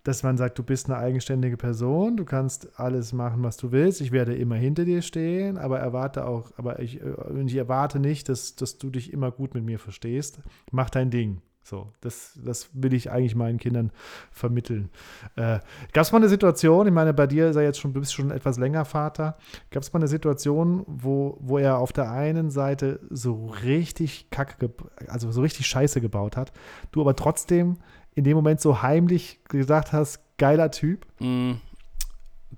[0.09, 4.01] dass man sagt, du bist eine eigenständige Person, du kannst alles machen, was du willst,
[4.01, 8.31] ich werde immer hinter dir stehen, aber erwarte auch, aber ich, äh, ich erwarte nicht,
[8.31, 10.41] dass, dass du dich immer gut mit mir verstehst.
[10.73, 11.43] Mach dein Ding.
[11.63, 13.93] So, das, das will ich eigentlich meinen Kindern
[14.31, 14.89] vermitteln.
[15.37, 15.59] Äh,
[15.93, 18.31] Gab es mal eine Situation, ich meine, bei dir er jetzt schon, du bist schon
[18.31, 19.37] etwas länger Vater,
[19.71, 24.73] gab es mal eine Situation, wo, wo er auf der einen Seite so richtig Kacke,
[25.09, 26.53] also so richtig Scheiße gebaut hat,
[26.93, 27.77] du aber trotzdem
[28.19, 31.07] in dem Moment so heimlich gesagt hast, geiler Typ?
[31.21, 31.53] Mm,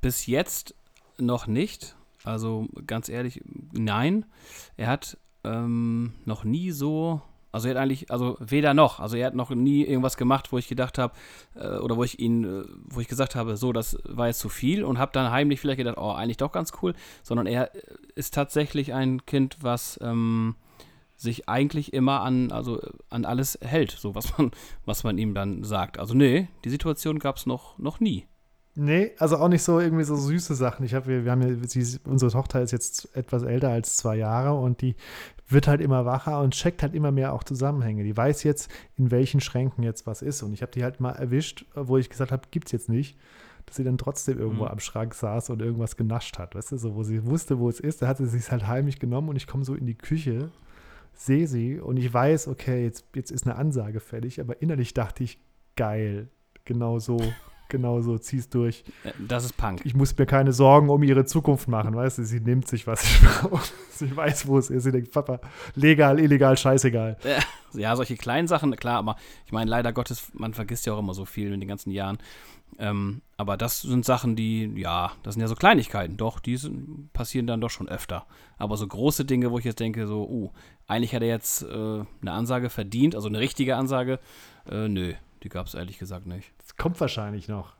[0.00, 0.74] bis jetzt
[1.18, 1.96] noch nicht.
[2.24, 3.42] Also ganz ehrlich,
[3.72, 4.24] nein.
[4.78, 7.20] Er hat ähm, noch nie so,
[7.52, 10.56] also er hat eigentlich, also weder noch, also er hat noch nie irgendwas gemacht, wo
[10.56, 11.12] ich gedacht habe,
[11.54, 14.48] äh, oder wo ich ihn, äh, wo ich gesagt habe, so, das war jetzt zu
[14.48, 17.70] viel und habe dann heimlich vielleicht gedacht, oh, eigentlich doch ganz cool, sondern er
[18.14, 20.54] ist tatsächlich ein Kind, was ähm,
[21.20, 24.50] sich eigentlich immer an, also an alles hält, so was man,
[24.84, 25.98] was man ihm dann sagt.
[25.98, 28.26] Also nee, die Situation gab es noch, noch nie.
[28.76, 30.86] Nee, also auch nicht so irgendwie so süße Sachen.
[30.86, 34.16] Ich habe, wir, wir haben ja, sie, unsere Tochter ist jetzt etwas älter als zwei
[34.16, 34.94] Jahre und die
[35.48, 38.04] wird halt immer wacher und checkt halt immer mehr auch Zusammenhänge.
[38.04, 40.42] Die weiß jetzt, in welchen Schränken jetzt was ist.
[40.42, 43.18] Und ich habe die halt mal erwischt, wo ich gesagt habe, gibt's jetzt nicht
[43.70, 44.70] dass sie dann trotzdem irgendwo mhm.
[44.70, 47.78] am Schrank saß und irgendwas genascht hat, weißt du, so, wo sie wusste, wo es
[47.78, 50.50] ist, da hat sie sich halt heimlich genommen und ich komme so in die Küche
[51.12, 55.24] sehe sie und ich weiß, okay, jetzt, jetzt ist eine Ansage fertig, aber innerlich dachte
[55.24, 55.38] ich,
[55.76, 56.28] geil,
[56.64, 57.20] genau so,
[57.70, 58.84] genau so, zieh's durch.
[59.04, 59.80] Äh, das ist Punk.
[59.84, 63.02] Ich muss mir keine Sorgen um ihre Zukunft machen, weißt du, sie nimmt sich, was
[63.04, 63.62] ich brauche.
[63.90, 64.84] Sie weiß, wo es ist.
[64.84, 65.40] Sie denkt, Papa,
[65.74, 67.16] legal, illegal, scheißegal.
[67.74, 69.16] Ja, solche kleinen Sachen, klar, aber
[69.46, 72.18] ich meine, leider Gottes, man vergisst ja auch immer so viel in den ganzen Jahren.
[72.78, 76.16] Ähm, aber das sind Sachen, die, ja, das sind ja so Kleinigkeiten.
[76.16, 78.26] Doch, die sind, passieren dann doch schon öfter.
[78.58, 80.50] Aber so große Dinge, wo ich jetzt denke, so, uh,
[80.86, 81.66] eigentlich hat er jetzt äh,
[82.22, 84.18] eine Ansage verdient, also eine richtige Ansage.
[84.68, 86.52] Äh, nö, die gab es ehrlich gesagt nicht.
[86.80, 87.74] Kommt wahrscheinlich noch.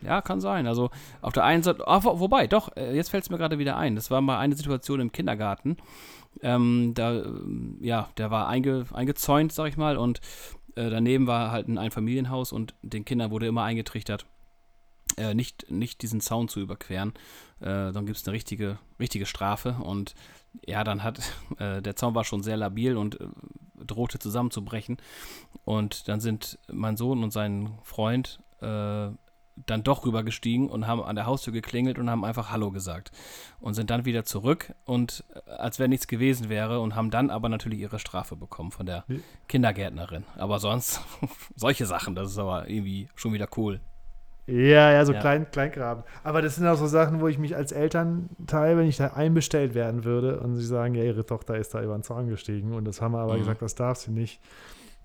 [0.00, 0.68] Ja, kann sein.
[0.68, 0.90] Also
[1.22, 3.96] auf der einen Seite, oh, wobei, doch, äh, jetzt fällt es mir gerade wieder ein.
[3.96, 5.76] Das war mal eine Situation im Kindergarten.
[6.40, 7.24] Ähm, da,
[7.80, 10.20] ja, der war einge, eingezäunt, sag ich mal, und
[10.76, 14.24] äh, daneben war halt ein Einfamilienhaus und den Kindern wurde immer eingetrichtert,
[15.16, 17.12] äh, nicht, nicht diesen Zaun zu überqueren.
[17.58, 20.14] Äh, dann gibt es eine richtige, richtige Strafe und
[20.64, 21.20] ja, dann hat,
[21.58, 23.26] äh, der Zaun war schon sehr labil und äh,
[23.84, 24.96] drohte zusammenzubrechen.
[25.64, 29.08] Und dann sind mein Sohn und sein Freund äh,
[29.64, 33.10] dann doch rübergestiegen und haben an der Haustür geklingelt und haben einfach Hallo gesagt.
[33.58, 37.30] Und sind dann wieder zurück und äh, als wenn nichts gewesen wäre und haben dann
[37.30, 39.04] aber natürlich ihre Strafe bekommen von der
[39.48, 40.24] Kindergärtnerin.
[40.36, 41.00] Aber sonst,
[41.56, 43.80] solche Sachen, das ist aber irgendwie schon wieder cool.
[44.46, 45.20] Ja, ja, so ja.
[45.20, 46.04] Klein, Kleingraben.
[46.22, 49.74] Aber das sind auch so Sachen, wo ich mich als Elternteil, wenn ich da einbestellt
[49.74, 52.84] werden würde und sie sagen, ja, ihre Tochter ist da über den Zaun gestiegen und
[52.84, 53.40] das haben wir aber mhm.
[53.40, 54.40] gesagt, das darf sie nicht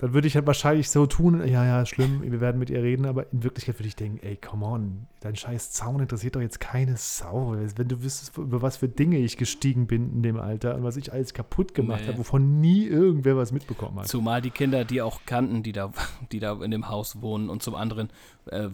[0.01, 3.05] dann würde ich halt wahrscheinlich so tun, ja, ja, schlimm, wir werden mit ihr reden,
[3.05, 6.59] aber in Wirklichkeit würde ich denken, ey, come on, dein scheiß Zaun interessiert doch jetzt
[6.59, 7.55] keine Sau.
[7.75, 10.97] Wenn du wüsstest, über was für Dinge ich gestiegen bin in dem Alter und was
[10.97, 12.07] ich alles kaputt gemacht nee.
[12.07, 14.07] habe, wovon nie irgendwer was mitbekommen hat.
[14.07, 15.91] Zumal die Kinder, die auch kannten, die da,
[16.31, 18.09] die da in dem Haus wohnen und zum anderen
[18.47, 18.69] äh,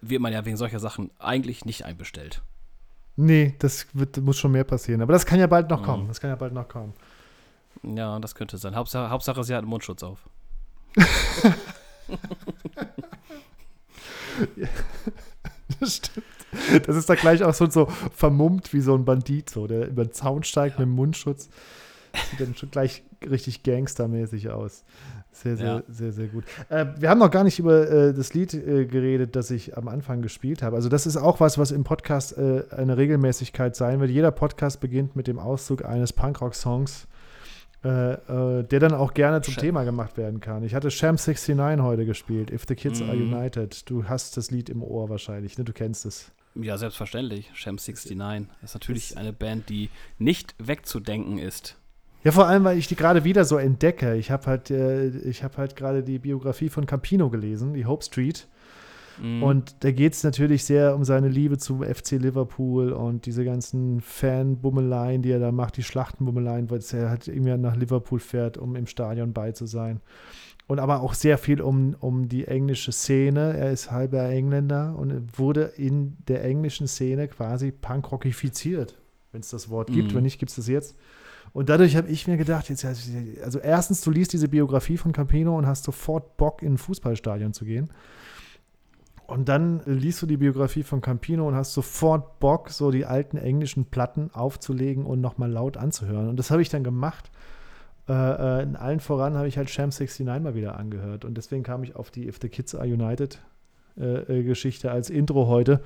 [0.00, 2.40] wird man ja wegen solcher Sachen eigentlich nicht einbestellt.
[3.16, 5.02] Nee, das wird, muss schon mehr passieren.
[5.02, 5.84] Aber das kann ja bald noch mhm.
[5.84, 6.08] kommen.
[6.08, 6.94] Das kann ja bald noch kommen.
[7.82, 8.74] Ja, das könnte sein.
[8.74, 10.26] Hauptsache, Hauptsache sie hat einen Mundschutz auf
[14.56, 14.68] ja,
[15.78, 16.26] das stimmt.
[16.86, 20.04] Das ist da gleich auch so, so vermummt wie so ein Bandit, so, der über
[20.04, 20.80] den Zaun steigt ja.
[20.80, 21.48] mit dem Mundschutz.
[22.30, 24.84] Sieht dann schon gleich richtig gangstermäßig aus.
[25.32, 25.82] Sehr, sehr, ja.
[25.88, 26.44] sehr, sehr gut.
[26.68, 29.86] Äh, wir haben noch gar nicht über äh, das Lied äh, geredet, das ich am
[29.86, 30.74] Anfang gespielt habe.
[30.74, 34.10] Also, das ist auch was, was im Podcast äh, eine Regelmäßigkeit sein wird.
[34.10, 37.06] Jeder Podcast beginnt mit dem Auszug eines Punkrock-Songs
[37.82, 40.62] äh, äh, der dann auch gerne zum Sh Thema gemacht werden kann.
[40.64, 43.04] Ich hatte Sham 69 heute gespielt, If the Kids mm.
[43.04, 43.32] Are mhm.
[43.32, 43.88] United.
[43.88, 45.64] Du hast das Lied im Ohr wahrscheinlich, ne?
[45.64, 46.30] Du kennst es.
[46.54, 47.50] Ja, selbstverständlich.
[47.54, 51.76] Sham 69 ist natürlich eine Band, die nicht wegzudenken ist.
[52.22, 54.14] Ja, vor allem, weil ich die gerade wieder so entdecke.
[54.16, 58.04] Ich habe halt, äh, ich habe halt gerade die Biografie von Campino gelesen, die Hope
[58.04, 58.46] Street.
[59.20, 59.42] Mhm.
[59.42, 64.00] Und da geht es natürlich sehr um seine Liebe zum FC Liverpool und diese ganzen
[64.00, 68.76] Fanbummeleien, die er da macht, die Schlachtenbummeleien, weil er halt irgendwie nach Liverpool fährt, um
[68.76, 70.00] im Stadion bei zu sein.
[70.66, 73.56] Und aber auch sehr viel um, um die englische Szene.
[73.56, 78.96] Er ist halber Engländer und wurde in der englischen Szene quasi punkrockifiziert,
[79.32, 80.12] wenn es das Wort gibt.
[80.12, 80.16] Mhm.
[80.16, 80.96] Wenn nicht, gibt es das jetzt.
[81.52, 85.58] Und dadurch habe ich mir gedacht, jetzt, also erstens, du liest diese Biografie von Campino
[85.58, 87.90] und hast sofort Bock, in ein Fußballstadion zu gehen.
[89.30, 93.36] Und dann liest du die Biografie von Campino und hast sofort Bock, so die alten
[93.36, 96.28] englischen Platten aufzulegen und nochmal laut anzuhören.
[96.28, 97.30] Und das habe ich dann gemacht.
[98.08, 101.24] Äh, äh, in allen voran habe ich halt Sham 69 mal wieder angehört.
[101.24, 103.38] Und deswegen kam ich auf die If the Kids Are United
[103.96, 105.80] äh, äh, Geschichte als Intro heute.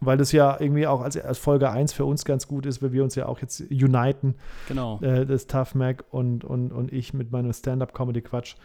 [0.00, 2.92] Weil das ja irgendwie auch als, als Folge 1 für uns ganz gut ist, weil
[2.92, 4.34] wir uns ja auch jetzt uniten
[4.68, 5.00] Genau.
[5.00, 8.56] äh, das Tough Mac und, und, und ich mit meinem Stand-up-Comedy-Quatsch,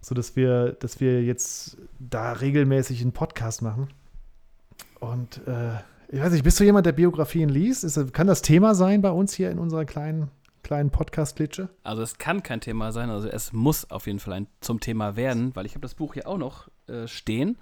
[0.00, 3.88] sodass wir, dass wir jetzt da regelmäßig einen Podcast machen.
[5.00, 5.74] Und äh,
[6.08, 7.84] ich weiß nicht, bist du jemand, der Biografien liest?
[7.84, 10.30] Ist, kann das Thema sein bei uns hier in unserer kleinen,
[10.62, 11.68] kleinen Podcast-Klitsche?
[11.82, 15.16] Also es kann kein Thema sein, also es muss auf jeden Fall ein, zum Thema
[15.16, 17.58] werden, weil ich habe das Buch hier auch noch äh, stehen,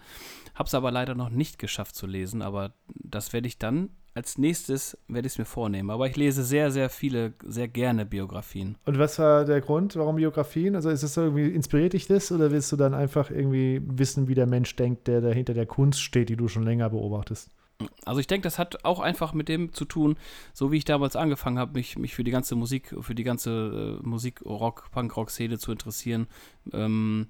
[0.54, 4.38] habe es aber leider noch nicht geschafft zu lesen, aber das werde ich dann als
[4.38, 5.90] nächstes, werde ich es mir vornehmen.
[5.90, 8.78] Aber ich lese sehr, sehr viele, sehr gerne Biografien.
[8.86, 10.74] Und was war der Grund, warum Biografien?
[10.74, 14.34] Also ist es irgendwie, inspiriert dich das oder willst du dann einfach irgendwie wissen, wie
[14.34, 17.50] der Mensch denkt, der da hinter der Kunst steht, die du schon länger beobachtest?
[18.06, 20.16] Also ich denke, das hat auch einfach mit dem zu tun,
[20.54, 23.98] so wie ich damals angefangen habe, mich, mich für die ganze Musik, für die ganze
[24.02, 26.26] äh, Musik, Rock, Punk-Rock-Szene zu interessieren.
[26.72, 27.26] Ähm,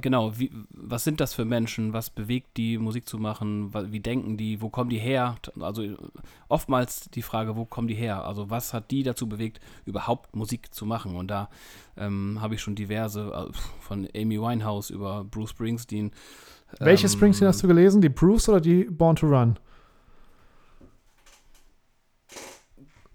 [0.00, 1.92] genau, wie, was sind das für Menschen?
[1.92, 3.72] Was bewegt die, Musik zu machen?
[3.92, 4.60] Wie denken die?
[4.60, 5.36] Wo kommen die her?
[5.60, 5.96] Also äh,
[6.48, 8.24] oftmals die Frage, wo kommen die her?
[8.24, 11.16] Also was hat die dazu bewegt, überhaupt Musik zu machen?
[11.16, 11.48] Und da
[11.96, 16.12] ähm, habe ich schon diverse, äh, von Amy Winehouse über Bruce Springsteen.
[16.78, 18.00] Welche ähm, Springsteen hast du gelesen?
[18.00, 19.58] Die Bruce oder die Born to Run?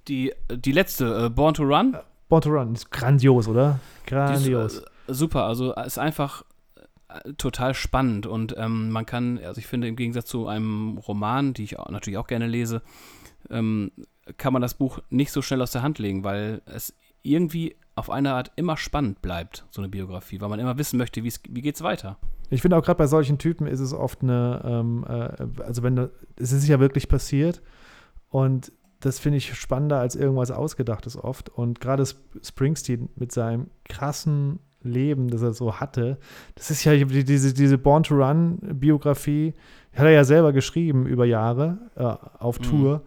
[0.08, 1.96] Die, die letzte, äh, Born to Run.
[2.28, 3.80] Born to Run ist grandios, oder?
[4.04, 4.78] Ist, Grandios.
[4.80, 6.44] äh, super, also ist einfach
[7.10, 11.54] äh, total spannend und ähm, man kann, also ich finde im Gegensatz zu einem Roman,
[11.54, 12.82] die ich auch, natürlich auch gerne lese,
[13.50, 13.92] ähm,
[14.38, 18.10] kann man das Buch nicht so schnell aus der Hand legen, weil es irgendwie auf
[18.10, 21.84] eine Art immer spannend bleibt, so eine Biografie, weil man immer wissen möchte, wie geht's
[21.84, 22.18] weiter.
[22.50, 26.10] Ich finde auch gerade bei solchen Typen ist es oft eine, ähm, äh, also wenn
[26.38, 27.62] es ist ja wirklich passiert
[28.30, 31.50] und das finde ich spannender als irgendwas Ausgedachtes oft.
[31.50, 36.18] Und gerade Sp- Springsteen mit seinem krassen Leben, das er so hatte,
[36.56, 39.54] das ist ja die- diese, diese Born to Run Biografie,
[39.94, 42.04] hat er ja selber geschrieben über Jahre äh,
[42.40, 42.64] auf Mhm.
[42.64, 43.02] Tour.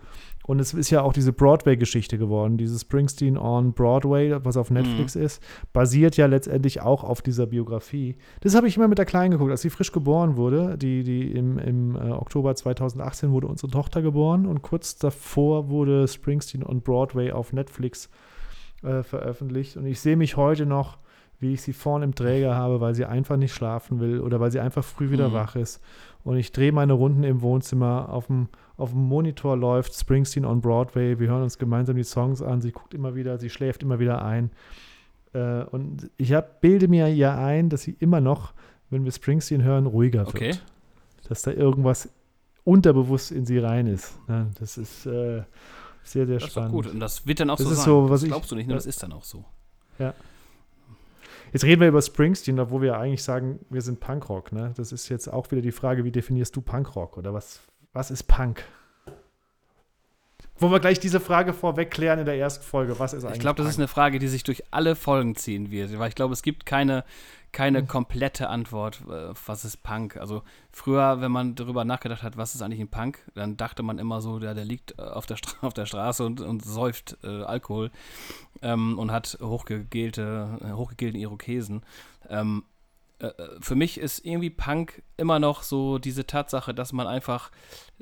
[0.49, 5.16] Und es ist ja auch diese Broadway-Geschichte geworden, dieses Springsteen on Broadway, was auf Netflix
[5.16, 8.14] ist, basiert ja letztendlich auch auf dieser Biografie.
[8.43, 10.79] Das habe ich immer mit der Kleinen geguckt, als sie frisch geboren wurde.
[10.79, 16.07] Die, die im, im äh, Oktober 2018 wurde unsere Tochter geboren und kurz davor wurde
[16.07, 18.09] Springsteen on Broadway auf Netflix
[18.85, 19.77] äh, veröffentlicht.
[19.77, 20.99] Und ich sehe mich heute noch,
[21.41, 24.51] wie ich sie vorne im Träger habe, weil sie einfach nicht schlafen will oder weil
[24.51, 25.32] sie einfach früh wieder Mhm.
[25.34, 25.82] wach ist.
[26.24, 28.09] Und ich drehe meine Runden im Wohnzimmer.
[28.09, 31.18] Auf dem, auf dem Monitor läuft Springsteen on Broadway.
[31.20, 32.61] Wir hören uns gemeinsam die Songs an.
[32.61, 34.51] Sie guckt immer wieder, sie schläft immer wieder ein.
[35.34, 38.55] Äh, und ich hab, bilde mir ja ein, dass sie immer noch,
[38.91, 40.34] wenn wir Springsteen hören, ruhiger wird.
[40.34, 40.55] Okay.
[41.28, 42.09] Dass da irgendwas
[42.64, 44.18] unterbewusst in sie rein ist.
[44.28, 45.43] Ja, das ist äh,
[46.03, 46.72] sehr, sehr Das ist doch spannend.
[46.72, 46.87] gut.
[46.89, 47.84] Und das wird dann auch Das so ist sein.
[47.84, 49.45] so, was das ich- glaubst du nicht, nur das ist dann auch so.
[51.53, 54.53] Jetzt reden wir über Springsteen, obwohl wir eigentlich sagen, wir sind Punkrock.
[54.53, 54.72] Ne?
[54.76, 57.16] Das ist jetzt auch wieder die Frage, wie definierst du Punkrock?
[57.16, 57.61] Oder was,
[57.92, 58.64] was ist Punk?
[60.59, 62.98] Wo wir gleich diese Frage vorweg klären in der ersten Folge.
[62.98, 65.70] Was ist eigentlich Ich glaube, das ist eine Frage, die sich durch alle Folgen ziehen
[65.70, 67.04] wird, weil ich glaube, es gibt keine,
[67.52, 67.88] keine Hm.
[67.88, 70.16] komplette Antwort, äh, was ist Punk.
[70.16, 73.98] Also früher, wenn man darüber nachgedacht hat, was ist eigentlich ein Punk, dann dachte man
[73.98, 77.18] immer so, der, der liegt äh, auf der, Stra auf der Straße und, und säuft
[77.22, 77.90] äh, Alkohol
[78.62, 81.82] ähm, und hat hochgegelte, hochgegelten Irokesen.
[82.28, 82.64] Ähm,
[83.19, 87.51] äh, äh, für mich ist irgendwie Punk immer noch so diese Tatsache, dass man einfach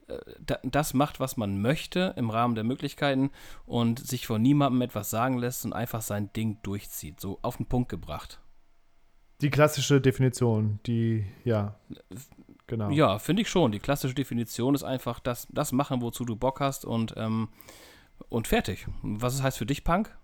[0.08, 3.30] äh, da, das macht, was man möchte im Rahmen der Möglichkeiten
[3.64, 7.20] und sich von niemandem etwas sagen lässt und einfach sein Ding durchzieht.
[7.20, 8.40] So auf den Punkt gebracht.
[9.40, 11.78] Die klassische Definition, die, ja,
[12.66, 12.90] genau.
[12.90, 13.72] Ja, finde ich schon.
[13.72, 17.48] Die klassische Definition ist einfach das, das machen, wozu du Bock hast und, ähm,
[18.28, 18.86] und fertig.
[19.02, 20.16] Was heißt für dich Punk?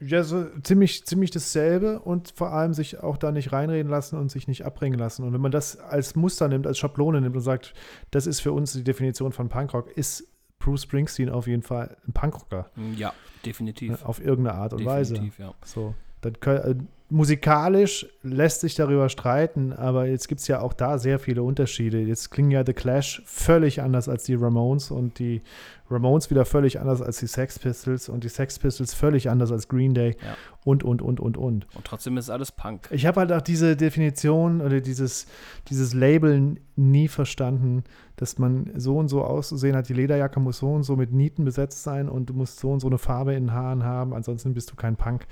[0.00, 4.30] Ja, so ziemlich, ziemlich dasselbe und vor allem sich auch da nicht reinreden lassen und
[4.30, 5.24] sich nicht abbringen lassen.
[5.24, 7.74] Und wenn man das als Muster nimmt, als Schablone nimmt und sagt,
[8.10, 10.26] das ist für uns die Definition von Punkrock, ist
[10.58, 12.70] Bruce Springsteen auf jeden Fall ein Punkrocker.
[12.96, 13.12] Ja,
[13.44, 14.04] definitiv.
[14.04, 15.14] Auf irgendeine Art und Weise.
[15.14, 15.54] definitiv, ja.
[15.64, 15.94] So.
[16.20, 16.74] Das, kö- äh,
[17.12, 21.98] musikalisch lässt sich darüber streiten, aber jetzt gibt es ja auch da sehr viele Unterschiede.
[22.00, 25.42] Jetzt klingen ja The Clash völlig anders als die Ramones und die
[25.90, 29.66] Ramones wieder völlig anders als die Sex Pistols und die Sex Pistols völlig anders als
[29.66, 30.36] Green Day Ja.
[30.64, 31.66] und, und, und, und, und.
[31.74, 32.88] Und trotzdem ist alles Punk.
[32.92, 35.26] Ich habe halt auch diese Definition oder dieses,
[35.68, 37.82] dieses Label nie verstanden,
[38.16, 39.88] dass man so und so auszusehen hat.
[39.88, 42.78] Die Lederjacke muss so und so mit Nieten besetzt sein und du musst so und
[42.78, 45.26] so eine Farbe in den Haaren haben, ansonsten bist du kein Punk.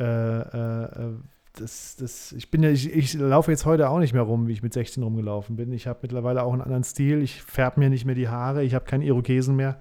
[0.00, 1.12] Äh, äh, äh,
[1.54, 4.52] das, das, ich bin ja, ich, ich laufe jetzt heute auch nicht mehr rum, wie
[4.52, 5.72] ich mit 16 rumgelaufen bin.
[5.72, 7.22] Ich habe mittlerweile auch einen anderen Stil.
[7.22, 8.62] Ich färbe mir nicht mehr die Haare.
[8.62, 9.78] Ich habe keinen Irokesen mehr.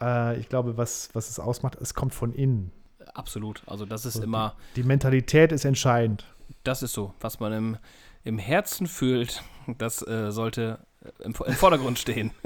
[0.00, 2.70] Äh, ich glaube, was, was es ausmacht, es kommt von innen.
[3.14, 3.62] Absolut.
[3.66, 6.24] Also das ist So, immer, Die Mentalität ist entscheidend.
[6.64, 7.76] das ist so, was man im,
[8.24, 9.42] im Herzen fühlt,
[9.78, 10.78] das äh, sollte
[11.20, 12.30] im, im Vordergrund stehen.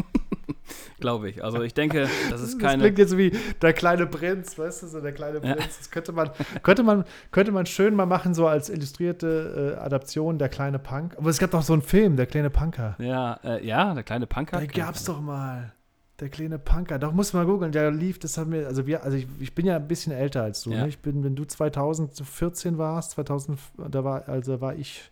[0.99, 1.43] Glaube ich.
[1.43, 2.83] Also ich denke, das ist Das keine.
[2.83, 3.31] klingt jetzt wie
[3.63, 5.55] der kleine Prinz, weißt du, so der kleine Ja.
[5.55, 5.79] Prinz.
[5.79, 6.31] Das könnte man,
[6.63, 11.17] könnte man, könnte man schön mal machen, so als illustrierte äh, Adaption, der kleine Punk.
[11.17, 12.97] Aber es gab doch so einen Film, der kleine Punker.
[12.99, 14.59] Ja, äh, ja, der kleine Punker.
[14.59, 15.73] Da gab's doch mal.
[16.21, 16.99] Der kleine Punker.
[16.99, 17.73] Doch, muss man googeln.
[17.73, 20.43] Der lief, das haben wir, also wir, also ich, ich bin ja ein bisschen älter
[20.43, 20.71] als du.
[20.71, 20.83] Ja.
[20.83, 20.89] Ne?
[20.89, 23.59] Ich bin, wenn du 2014 warst, 2000,
[23.89, 25.11] da war, also war ich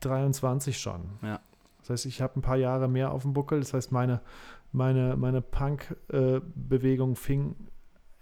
[0.00, 1.02] 23 schon.
[1.22, 1.40] Ja.
[1.80, 3.60] Das heißt, ich habe ein paar Jahre mehr auf dem Buckel.
[3.60, 4.20] Das heißt, meine,
[4.72, 7.56] meine, meine Punk-Bewegung fing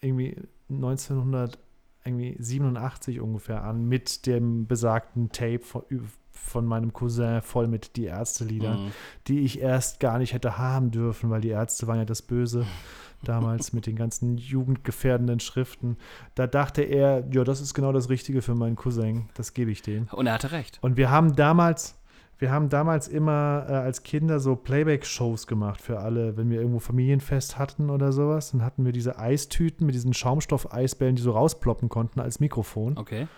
[0.01, 0.37] irgendwie
[0.71, 5.83] 1987 ungefähr an mit dem besagten Tape von,
[6.31, 8.93] von meinem Cousin voll mit die Ärzte-Lieder Mhm.
[9.29, 12.67] die ich erst gar nicht hätte haben dürfen, weil die Ärzte waren ja das Böse
[13.23, 15.97] damals mit den ganzen jugendgefährdenden Schriften.
[16.35, 19.81] Da dachte er, ja, das ist genau das Richtige für meinen Cousin, das gebe ich
[19.81, 20.09] denen.
[20.09, 20.79] Und er hatte recht.
[20.83, 21.97] Und wir haben damals,
[22.39, 26.81] wir haben damals immer äh, als Kinder so Playback-Shows gemacht für alle, wenn wir irgendwo
[26.81, 31.89] Familienfest hatten oder sowas, dann hatten wir diese Eistüten mit diesen Schaumstoff-Eisbällen, die so rausploppen
[31.89, 33.29] konnten als Mikrofon Okay.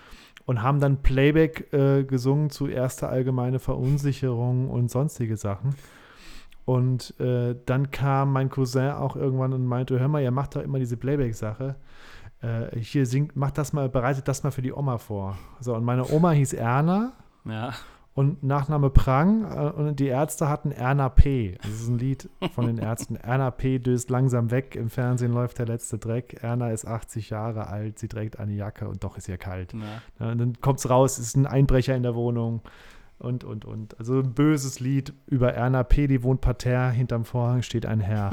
[0.46, 5.74] und haben dann Playback äh, gesungen zu erster allgemeine Verunsicherung und sonstige Sachen.
[6.64, 10.62] Und äh, dann kam mein Cousin auch irgendwann und meinte, hör mal, ihr macht doch
[10.62, 11.76] immer diese Playback-Sache.
[12.40, 15.38] Äh, hier singt, macht das mal, bereitet das mal für die Oma vor.
[15.60, 17.12] So, und meine Oma hieß Erna
[17.44, 17.72] Ja.
[18.16, 21.58] Und Nachname Prang äh, und die Ärzte hatten Erna P.
[21.60, 23.16] Das ist ein Lied von den Ärzten.
[23.22, 23.78] Erna P.
[23.78, 26.42] döst langsam weg, im Fernsehen läuft der letzte Dreck.
[26.42, 29.74] Erna ist 80 Jahre alt, sie trägt eine Jacke und doch ist ihr kalt.
[29.74, 30.30] ja.
[30.30, 32.62] Und dann kommt es raus, es ist ein Einbrecher in der Wohnung
[33.18, 33.98] und, und, und.
[33.98, 38.30] Also ein böses Lied über Erna P., die wohnt parterre, hinterm Vorhang steht ein Herr.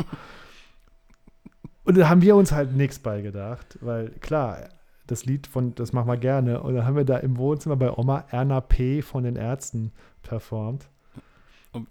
[1.83, 4.69] und da haben wir uns halt nichts beigedacht, weil klar,
[5.07, 6.61] das Lied von, das machen wir gerne.
[6.63, 9.01] Und dann haben wir da im Wohnzimmer bei Oma Erna P.
[9.01, 9.91] von den Ärzten
[10.21, 10.87] performt.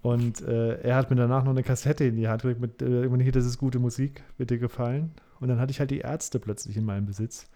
[0.01, 3.09] Und- äh, er hat mir danach noch eine Kassette in die Hand gedrückt mit, äh,
[3.23, 5.11] hier, das ist gute Musik, wird dir gefallen.
[5.39, 7.49] Und dann hatte ich halt die Ärzte plötzlich in meinem Besitz.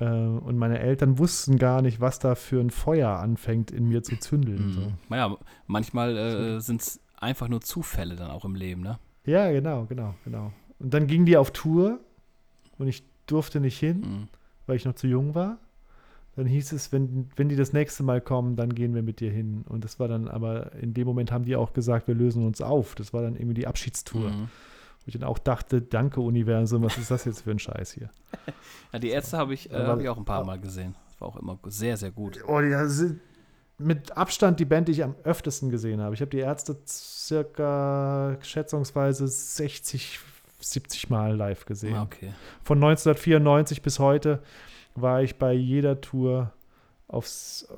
[0.00, 4.02] Äh, und meine Eltern wussten gar nicht, was da für ein Feuer anfängt, in mir
[4.02, 4.72] zu zündeln.
[4.72, 4.80] So.
[4.80, 4.94] Mhm.
[5.08, 8.98] Naja, manchmal äh, sind es einfach nur Zufälle dann auch im Leben, ne?
[9.24, 10.52] Ja, genau, genau, genau.
[10.80, 12.00] Und dann gingen die auf Tour
[12.78, 14.28] und ich durfte nicht hin, Mhm.
[14.66, 15.58] Weil ich noch zu jung war.
[16.36, 19.30] Dann hieß es, wenn, wenn die das nächste Mal kommen, dann gehen wir mit dir
[19.30, 19.64] hin.
[19.68, 22.60] Und das war dann, aber in dem Moment haben die auch gesagt, wir lösen uns
[22.60, 22.94] auf.
[22.94, 24.28] Das war dann irgendwie die Abschiedstour.
[24.30, 24.42] Mhm.
[24.42, 28.10] Wo ich dann auch dachte, danke Universum, was ist das jetzt für ein Scheiß hier?
[28.92, 30.94] Ja, die Ärzte habe ich, äh, hab ich auch ein paar Mal gesehen.
[31.08, 32.38] Das war auch immer sehr, sehr gut.
[32.46, 33.20] Oh, die sind
[33.78, 36.14] mit Abstand die Band, die ich am öftesten gesehen habe.
[36.14, 40.20] Ich habe die Ärzte circa schätzungsweise 60,
[40.72, 41.94] 70 Mal live gesehen.
[41.94, 42.32] Ah, okay.
[42.62, 44.42] Von 1994 bis heute
[44.94, 46.52] war ich bei jeder Tour
[47.08, 47.68] aufs.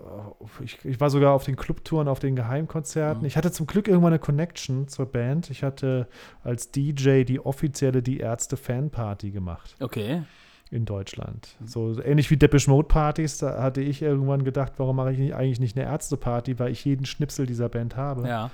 [0.64, 3.22] Ich, ich war sogar auf den Clubtouren, auf den Geheimkonzerten.
[3.22, 3.26] Mhm.
[3.26, 5.50] Ich hatte zum Glück irgendwann eine Connection zur Band.
[5.50, 6.08] Ich hatte
[6.42, 10.22] als DJ die offizielle Die Ärzte Fanparty gemacht Okay.
[10.70, 11.56] in Deutschland.
[11.64, 15.34] So ähnlich wie Depeche Mode Partys, da hatte ich irgendwann gedacht, warum mache ich nicht,
[15.34, 18.26] eigentlich nicht eine Ärzteparty, weil ich jeden Schnipsel dieser Band habe.
[18.26, 18.50] Ja.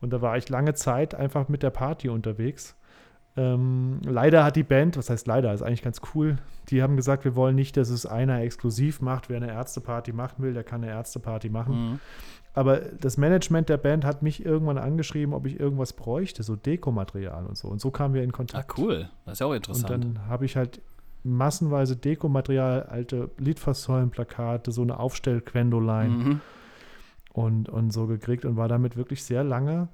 [0.00, 2.74] Und da war ich lange Zeit einfach mit der Party unterwegs.
[3.36, 6.36] Ähm, leider hat die Band, was heißt leider, ist eigentlich ganz cool,
[6.70, 9.28] die haben gesagt, wir wollen nicht, dass es einer exklusiv macht.
[9.28, 11.74] Wer eine Ärzteparty machen will, der kann eine Ärzteparty machen.
[11.92, 12.00] Mhm.
[12.54, 17.44] Aber das Management der Band hat mich irgendwann angeschrieben, ob ich irgendwas bräuchte, so Dekomaterial
[17.44, 17.68] und so.
[17.68, 18.78] Und so kamen wir in Ah, Kontakt.
[18.78, 19.10] cool.
[19.26, 19.90] Das ist ja auch Und interessant.
[19.90, 20.80] dann habe ich halt
[21.22, 26.40] massenweise Dekomaterial, alte Liedfassäulenplakate, so eine Aufstellquendoline Mhm.
[27.34, 29.88] und, und so gekriegt und war damit wirklich sehr lange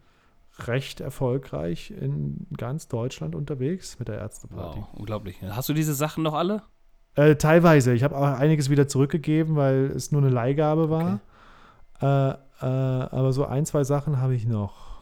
[0.59, 4.80] recht erfolgreich in ganz Deutschland unterwegs mit der Ärzteparty.
[4.80, 5.40] Wow, unglaublich.
[5.42, 6.62] Hast du diese Sachen noch alle?
[7.14, 7.92] Äh, teilweise.
[7.92, 11.20] Ich habe auch einiges wieder zurückgegeben, weil es nur eine Leihgabe war.
[12.00, 12.30] Äh,
[12.64, 14.92] äh, aber so ein, zwei Sachen habe ich noch.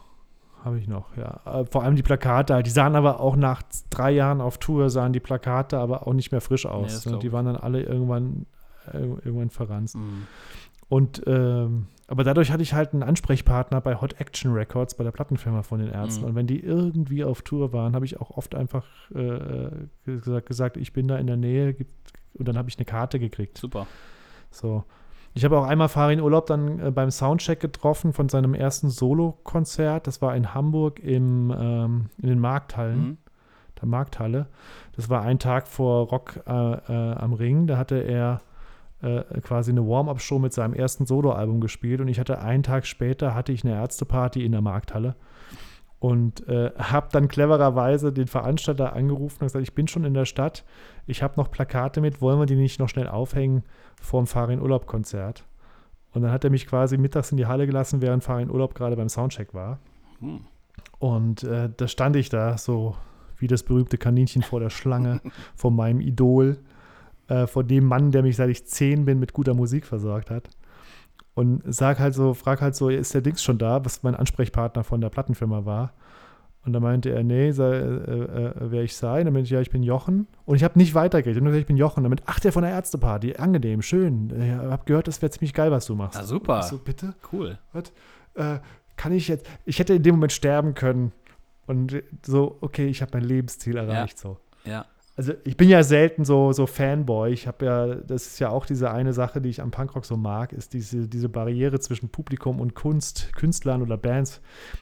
[0.63, 1.39] Habe ich noch, ja.
[1.45, 2.61] Äh, vor allem die Plakate.
[2.63, 6.31] Die sahen aber auch nach drei Jahren auf Tour, sahen die Plakate aber auch nicht
[6.31, 7.05] mehr frisch Nee, aus.
[7.05, 7.11] ne?
[7.11, 8.45] glaub die waren dann alle irgendwann
[8.91, 9.95] äh, irgendwann verranzt.
[9.95, 10.27] Mhm.
[10.89, 15.11] Und ähm, aber dadurch hatte ich halt einen Ansprechpartner bei Hot Action Records, bei der
[15.11, 16.23] Plattenfirma von den Ärzten.
[16.23, 16.27] Mhm.
[16.29, 18.85] Und wenn die irgendwie auf Tour waren, habe ich auch oft einfach
[19.15, 19.69] äh,
[20.05, 21.75] gesagt, gesagt, ich bin da in der Nähe
[22.33, 23.57] und dann habe ich eine Karte gekriegt.
[23.57, 23.87] Super.
[24.49, 24.83] So.
[25.33, 30.05] Ich habe auch einmal Farin Urlaub dann äh, beim Soundcheck getroffen von seinem ersten Solo-Konzert.
[30.05, 33.17] Das war in Hamburg im, ähm, in den Markthallen, Mhm.
[33.79, 34.47] der Markthalle.
[34.97, 37.67] Das war ein Tag vor Rock äh, äh, am Ring.
[37.67, 38.41] Da hatte er
[39.01, 43.33] äh, quasi eine Warm-Up-Show mit seinem ersten Soloalbum gespielt und ich hatte einen Tag später
[43.35, 45.15] hatte ich eine Ärzteparty in der Markthalle
[45.99, 50.25] und äh, habe dann clevererweise den Veranstalter angerufen und gesagt, ich bin schon in der
[50.25, 50.65] Stadt,
[51.05, 53.63] ich habe noch Plakate mit, wollen wir die nicht noch schnell aufhängen
[54.01, 55.45] vorm Farin Urlaub Konzert?
[56.13, 58.95] Und dann hat er mich quasi mittags in die Halle gelassen, während Farin Urlaub gerade
[58.95, 59.79] beim Soundcheck war.
[60.19, 60.41] Hm.
[60.99, 62.95] Und äh, da stand ich da, so
[63.37, 65.21] wie das berühmte Kaninchen vor der Schlange,
[65.55, 66.57] vor meinem Idol,
[67.31, 70.49] äh, vor dem Mann, der mich seit ich zehn bin mit guter Musik versorgt hat.
[71.33, 74.83] Und sag halt so, frag halt so, ist der Dings schon da, was mein Ansprechpartner
[74.83, 75.93] von der Plattenfirma war.
[76.65, 79.23] Und da meinte er, nee, sei, äh, äh, wer ich sei.
[79.23, 80.27] Dann meinte ich, ja, ich bin Jochen.
[80.45, 81.37] Und ich habe nicht weitergeredet.
[81.37, 82.03] Ich hab nur gesagt, ich bin Jochen.
[82.03, 83.37] Damit, ach, der von der Ärzteparty.
[83.37, 84.29] Angenehm, schön.
[84.37, 86.19] Ich habe gehört, das wäre ziemlich geil, was du machst.
[86.19, 86.59] Na super.
[86.59, 87.15] Ich so, bitte?
[87.31, 87.57] Cool.
[88.35, 88.59] äh,
[88.97, 91.13] kann ich jetzt, ich hätte in dem Moment sterben können
[91.65, 94.37] und so, okay, ich habe mein Lebensziel erreicht, so.
[94.65, 94.85] Ja.
[95.17, 97.31] Also ich bin ja selten so, so Fanboy.
[97.31, 100.15] Ich habe ja, das ist ja auch diese eine Sache, die ich am Punkrock so
[100.15, 104.41] mag, ist diese, diese Barriere zwischen Publikum und Kunst, Künstlern oder Bands,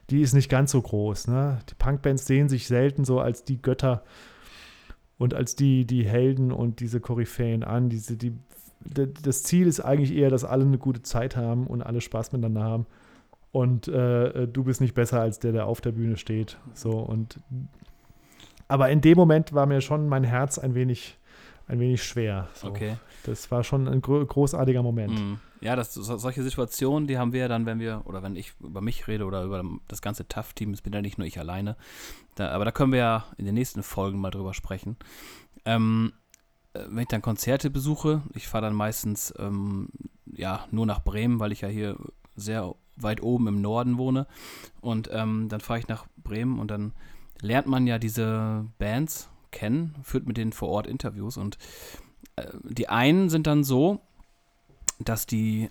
[0.09, 1.27] die ist nicht ganz so groß.
[1.27, 1.59] Ne?
[1.69, 4.03] Die Punkbands sehen sich selten so als die Götter
[5.17, 7.89] und als die, die Helden und diese Koryphäen an.
[7.89, 8.33] Diese, die,
[9.23, 12.63] das Ziel ist eigentlich eher, dass alle eine gute Zeit haben und alle Spaß miteinander
[12.63, 12.85] haben.
[13.51, 16.57] Und äh, du bist nicht besser als der, der auf der Bühne steht.
[16.75, 17.39] So und
[18.69, 21.17] aber in dem Moment war mir schon mein Herz ein wenig,
[21.67, 22.47] ein wenig schwer.
[22.53, 22.69] So.
[22.69, 22.95] Okay.
[23.23, 25.19] Das war schon ein gro großartiger Moment.
[25.19, 25.39] Mhm.
[25.59, 28.53] Ja, das, so, solche Situationen, die haben wir ja dann, wenn wir, oder wenn ich
[28.61, 31.75] über mich rede oder über das ganze TAF-Team, es bin ja nicht nur ich alleine,
[32.35, 34.95] da, aber da können wir ja in den nächsten Folgen mal drüber sprechen.
[35.65, 36.13] Ähm,
[36.73, 39.89] äh, wenn ich dann Konzerte besuche, ich fahre dann meistens ähm,
[40.31, 41.97] ja nur nach Bremen, weil ich ja hier
[42.35, 44.27] sehr weit oben im Norden wohne.
[44.79, 46.93] Und ähm, dann fahre ich nach Bremen und dann
[47.41, 51.57] lernt man ja diese Bands kennen, führt mit denen vor Ort Interviews und
[52.35, 54.01] äh, die einen sind dann so,
[54.99, 55.69] dass die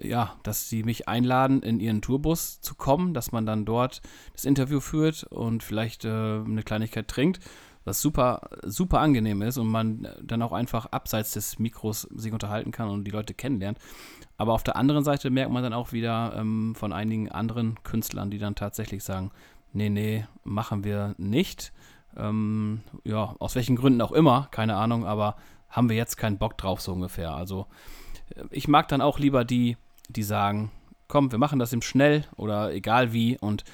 [0.00, 4.44] ja, dass sie mich einladen, in ihren Tourbus zu kommen, dass man dann dort das
[4.44, 7.40] Interview führt und vielleicht äh, eine Kleinigkeit trinkt,
[7.84, 12.72] was super, super angenehm ist und man dann auch einfach abseits des Mikros sich unterhalten
[12.72, 13.78] kann und die Leute kennenlernt.
[14.36, 18.30] Aber auf der anderen Seite merkt man dann auch wieder ähm, von einigen anderen Künstlern,
[18.30, 19.30] die dann tatsächlich sagen,
[19.74, 21.72] nee, nee, machen wir nicht.
[22.16, 25.36] Ähm, ja, aus welchen Gründen auch immer, keine Ahnung, aber
[25.68, 27.34] haben wir jetzt keinen Bock drauf, so ungefähr.
[27.34, 27.66] Also
[28.34, 29.76] äh, ich mag dann auch lieber die,
[30.08, 30.70] die sagen,
[31.08, 33.64] komm, wir machen das im Schnell oder egal wie und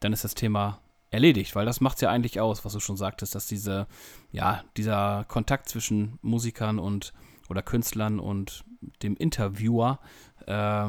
[0.00, 0.80] dann ist das Thema
[1.10, 3.86] erledigt, weil das macht es ja eigentlich aus, was du schon sagtest, dass diese,
[4.32, 7.12] ja, dieser Kontakt zwischen Musikern und
[7.48, 8.64] oder Künstlern und
[9.02, 10.00] dem Interviewer,
[10.46, 10.88] äh,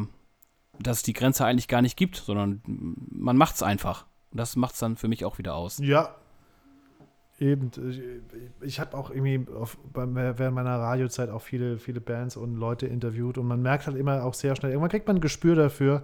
[0.79, 4.05] dass es die Grenze eigentlich gar nicht gibt, sondern man macht es einfach.
[4.35, 5.77] Und das macht es dann für mich auch wieder aus.
[5.77, 6.13] Ja.
[7.39, 7.71] Eben.
[8.59, 13.37] Ich, habe auch irgendwie auf, während meiner Radiozeit auch viele, viele Bands und Leute interviewt
[13.37, 16.03] und man merkt halt immer auch sehr schnell, irgendwann kriegt man ein Gespür dafür,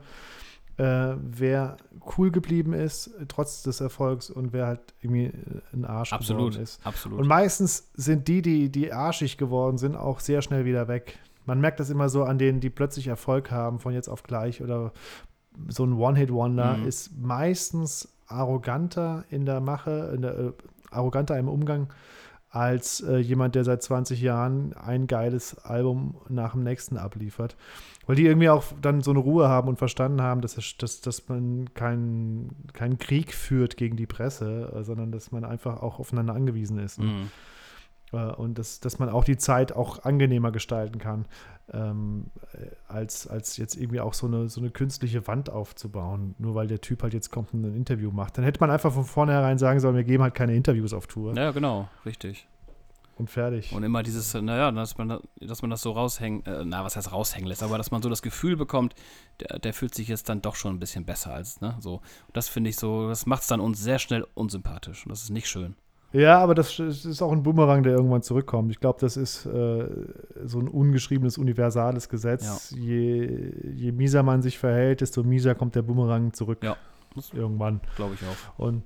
[0.78, 1.76] äh, wer
[2.18, 5.34] cool geblieben ist, trotz des Erfolgs und wer halt irgendwie äh,
[5.74, 6.80] ein Arsch Absolut, geworden ist.
[6.86, 7.20] absolut.
[7.20, 11.20] Und meistens sind die, die, die arschig geworden sind, auch sehr schnell wieder weg.
[11.46, 14.62] Man merkt das immer so an denen, die plötzlich Erfolg haben, von jetzt auf gleich
[14.62, 14.94] oder
[15.68, 16.88] so ein One-Hit-Wonder Mhm.
[16.88, 20.52] ist meistens arroganter in der Mache, in der, äh,
[20.90, 21.88] arroganter im Umgang
[22.50, 27.56] als äh, jemand, der seit 20 Jahren ein geiles Album nach dem nächsten abliefert.
[28.08, 31.30] Weil die irgendwie auch dann so eine Ruhe haben und verstanden haben, dass, dass, dass
[31.30, 36.34] man keinen keinen Krieg führt gegen die Presse, äh, sondern dass man einfach auch aufeinander
[36.34, 37.00] angewiesen ist.
[37.00, 37.30] Mhm.
[38.14, 41.26] Äh, und dass, dass man auch die Zeit auch angenehmer gestalten kann,
[41.74, 46.56] ähm, äh, als, als jetzt irgendwie auch so eine, so eine künstliche Wand aufzubauen, nur
[46.56, 48.38] weil der Typ halt jetzt kommt und ein Interview macht.
[48.38, 51.34] Dann hätte man einfach von vornherein sagen sollen, wir geben halt keine Interviews auf Tour
[51.36, 52.48] Ja, genau, richtig.
[53.18, 53.72] und fertig.
[53.72, 56.96] Und immer dieses, naja, dass man, da- dass man das so raushängen, äh, na, was
[56.98, 58.96] heißt raushängen lässt, aber dass man so das Gefühl bekommt,
[59.40, 61.96] der, der fühlt sich jetzt dann doch schon ein bisschen besser als, ne, so.
[62.28, 65.06] Und das finde ich so, das macht es dann uns sehr schnell unsympathisch.
[65.06, 65.76] Und das ist nicht schön.
[66.14, 68.70] Ja, aber das ist auch ein Boomerang, der irgendwann zurückkommt.
[68.72, 69.88] Ich glaube, das ist äh,
[70.44, 72.72] so ein ungeschriebenes, universales Gesetz.
[72.78, 76.64] Je, je mieser man sich verhält, desto mieser kommt der Boomerang zurück.
[76.64, 76.76] Ja.
[77.34, 77.82] Irgendwann.
[77.96, 78.60] Glaube ich auch.
[78.60, 78.84] Und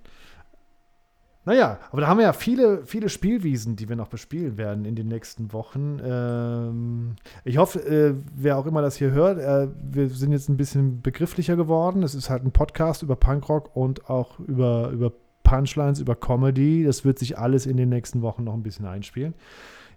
[1.45, 4.95] Naja, aber da haben wir ja viele, viele Spielwiesen, die wir noch bespielen werden in
[4.95, 5.99] den nächsten Wochen.
[6.03, 10.57] Ähm, ich hoffe, äh, wer auch immer das hier hört, äh, wir sind jetzt ein
[10.57, 12.01] bisschen begrifflicher geworden.
[12.01, 15.11] Es ist halt ein Podcast über Punkrock und auch über, über
[15.45, 16.83] Punchlines, über Comedy.
[16.83, 19.33] Das wird sich alles in den nächsten Wochen noch ein bisschen einspielen.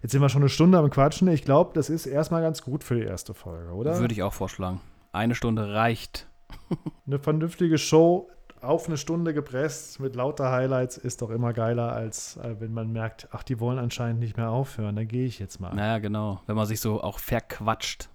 [0.01, 1.27] Jetzt sind wir schon eine Stunde am Quatschen.
[1.27, 3.99] Ich glaube, das ist erstmal ganz gut für die erste Folge, oder?
[3.99, 4.79] Würde ich auch vorschlagen.
[5.11, 6.27] Eine Stunde reicht.
[7.05, 8.29] Eine vernünftige Show
[8.61, 12.91] auf eine Stunde gepresst mit lauter Highlights ist doch immer geiler, als äh, wenn man
[12.91, 15.73] merkt, ach, die wollen anscheinend nicht mehr aufhören, dann gehe ich jetzt mal.
[15.73, 16.41] Naja, genau.
[16.45, 18.09] Wenn man sich so auch verquatscht.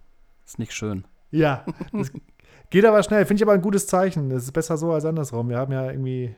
[0.45, 1.05] Ist nicht schön.
[1.31, 2.13] Ja, das
[2.71, 3.25] geht aber schnell.
[3.25, 4.29] Finde ich aber ein gutes Zeichen.
[4.29, 5.49] Das ist besser so als andersrum.
[5.49, 6.37] Wir haben ja irgendwie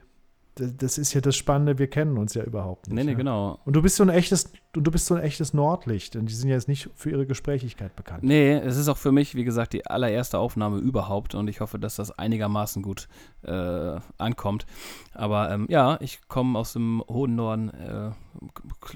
[0.57, 2.95] das ist ja das Spannende, wir kennen uns ja überhaupt nicht.
[2.95, 3.17] Nee, nee, ja.
[3.17, 3.61] genau.
[3.67, 6.17] Und du bist so ein echtes, und du bist so ein echtes Nordlicht.
[6.17, 8.23] Und die sind ja jetzt nicht für ihre Gesprächigkeit bekannt.
[8.25, 11.79] Nee, es ist auch für mich, wie gesagt, die allererste Aufnahme überhaupt und ich hoffe,
[11.79, 13.09] dass das einigermaßen gut
[13.43, 14.67] äh, ankommt.
[15.13, 18.11] Aber ähm, ja, ich komme aus dem hohen Norden, äh,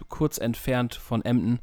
[0.08, 1.61] kurz entfernt von Emden.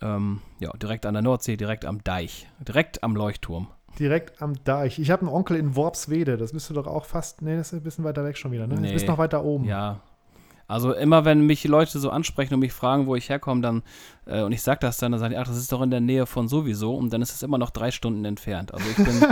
[0.00, 3.68] Ähm, ja, direkt an der Nordsee, direkt am Deich, direkt am Leuchtturm
[3.98, 4.98] direkt am Deich.
[4.98, 6.36] Ich habe einen Onkel in Worpswede.
[6.36, 7.42] Das müsste doch auch fast.
[7.42, 8.76] Nee, das ist ein bisschen weiter weg schon wieder, ne?
[8.76, 8.88] Nee.
[8.88, 9.64] Du bist noch weiter oben.
[9.64, 10.00] Ja.
[10.68, 13.82] Also immer wenn mich Leute so ansprechen und mich fragen, wo ich herkomme, dann
[14.26, 16.00] äh, und ich sage das dann, dann sagen die, ach, das ist doch in der
[16.00, 18.74] Nähe von sowieso und dann ist es immer noch drei Stunden entfernt.
[18.74, 19.22] Also ich bin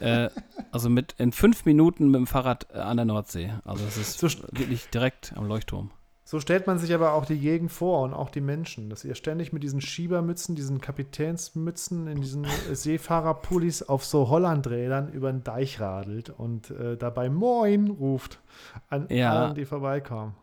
[0.00, 0.30] äh,
[0.72, 3.52] also mit in fünf Minuten mit dem Fahrrad äh, an der Nordsee.
[3.64, 5.90] Also es ist so wirklich direkt am Leuchtturm.
[6.34, 9.14] So stellt man sich aber auch die Gegend vor und auch die Menschen, dass ihr
[9.14, 15.78] ständig mit diesen Schiebermützen, diesen Kapitänsmützen in diesen Seefahrerpullis auf so Hollandrädern über den Deich
[15.80, 18.40] radelt und äh, dabei Moin ruft
[18.88, 19.30] an Ja.
[19.44, 20.34] allen, die vorbeikommen.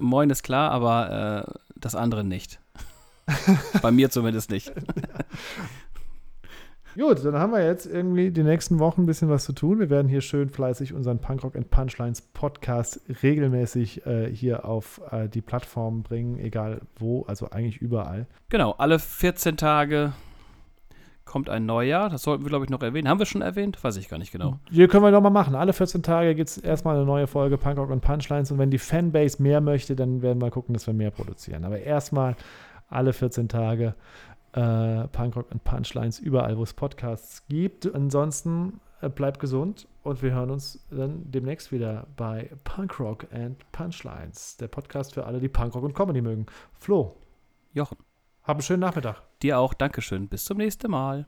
[0.00, 2.58] Moin ist klar, aber äh, das andere nicht.
[3.80, 4.72] Bei mir zumindest nicht.
[6.98, 9.78] Gut, dann haben wir jetzt irgendwie die nächsten Wochen ein bisschen was zu tun.
[9.78, 15.28] Wir werden hier schön fleißig unseren Punkrock and Punchlines Podcast regelmäßig äh, hier auf äh,
[15.28, 18.26] die Plattform bringen, egal wo, also eigentlich überall.
[18.48, 20.12] Genau, alle 14 Tage
[21.24, 22.10] kommt ein Neujahr.
[22.10, 23.08] Das sollten wir, glaube ich, noch erwähnen.
[23.08, 23.78] Haben wir schon erwähnt?
[23.84, 24.58] Weiß ich gar nicht genau.
[24.68, 25.54] Hier können wir nochmal machen.
[25.54, 28.50] Alle 14 Tage gibt es erstmal eine neue Folge Punkrock und Punchlines.
[28.50, 31.64] Und wenn die Fanbase mehr möchte, dann werden wir gucken, dass wir mehr produzieren.
[31.64, 32.34] Aber erstmal
[32.88, 33.94] alle 14 Tage
[34.52, 37.92] äh, Punkrock und Punchlines überall, wo es Podcasts gibt.
[37.94, 44.56] Ansonsten äh, bleibt gesund und wir hören uns dann demnächst wieder bei Punkrock and Punchlines,
[44.56, 46.46] der Podcast für alle, die Punkrock und Comedy mögen.
[46.72, 47.14] Flo,
[47.72, 47.98] Jochen,
[48.42, 49.22] hab einen schönen Nachmittag.
[49.42, 49.74] dir auch.
[49.74, 50.28] Dankeschön.
[50.28, 51.26] Bis zum nächsten Mal.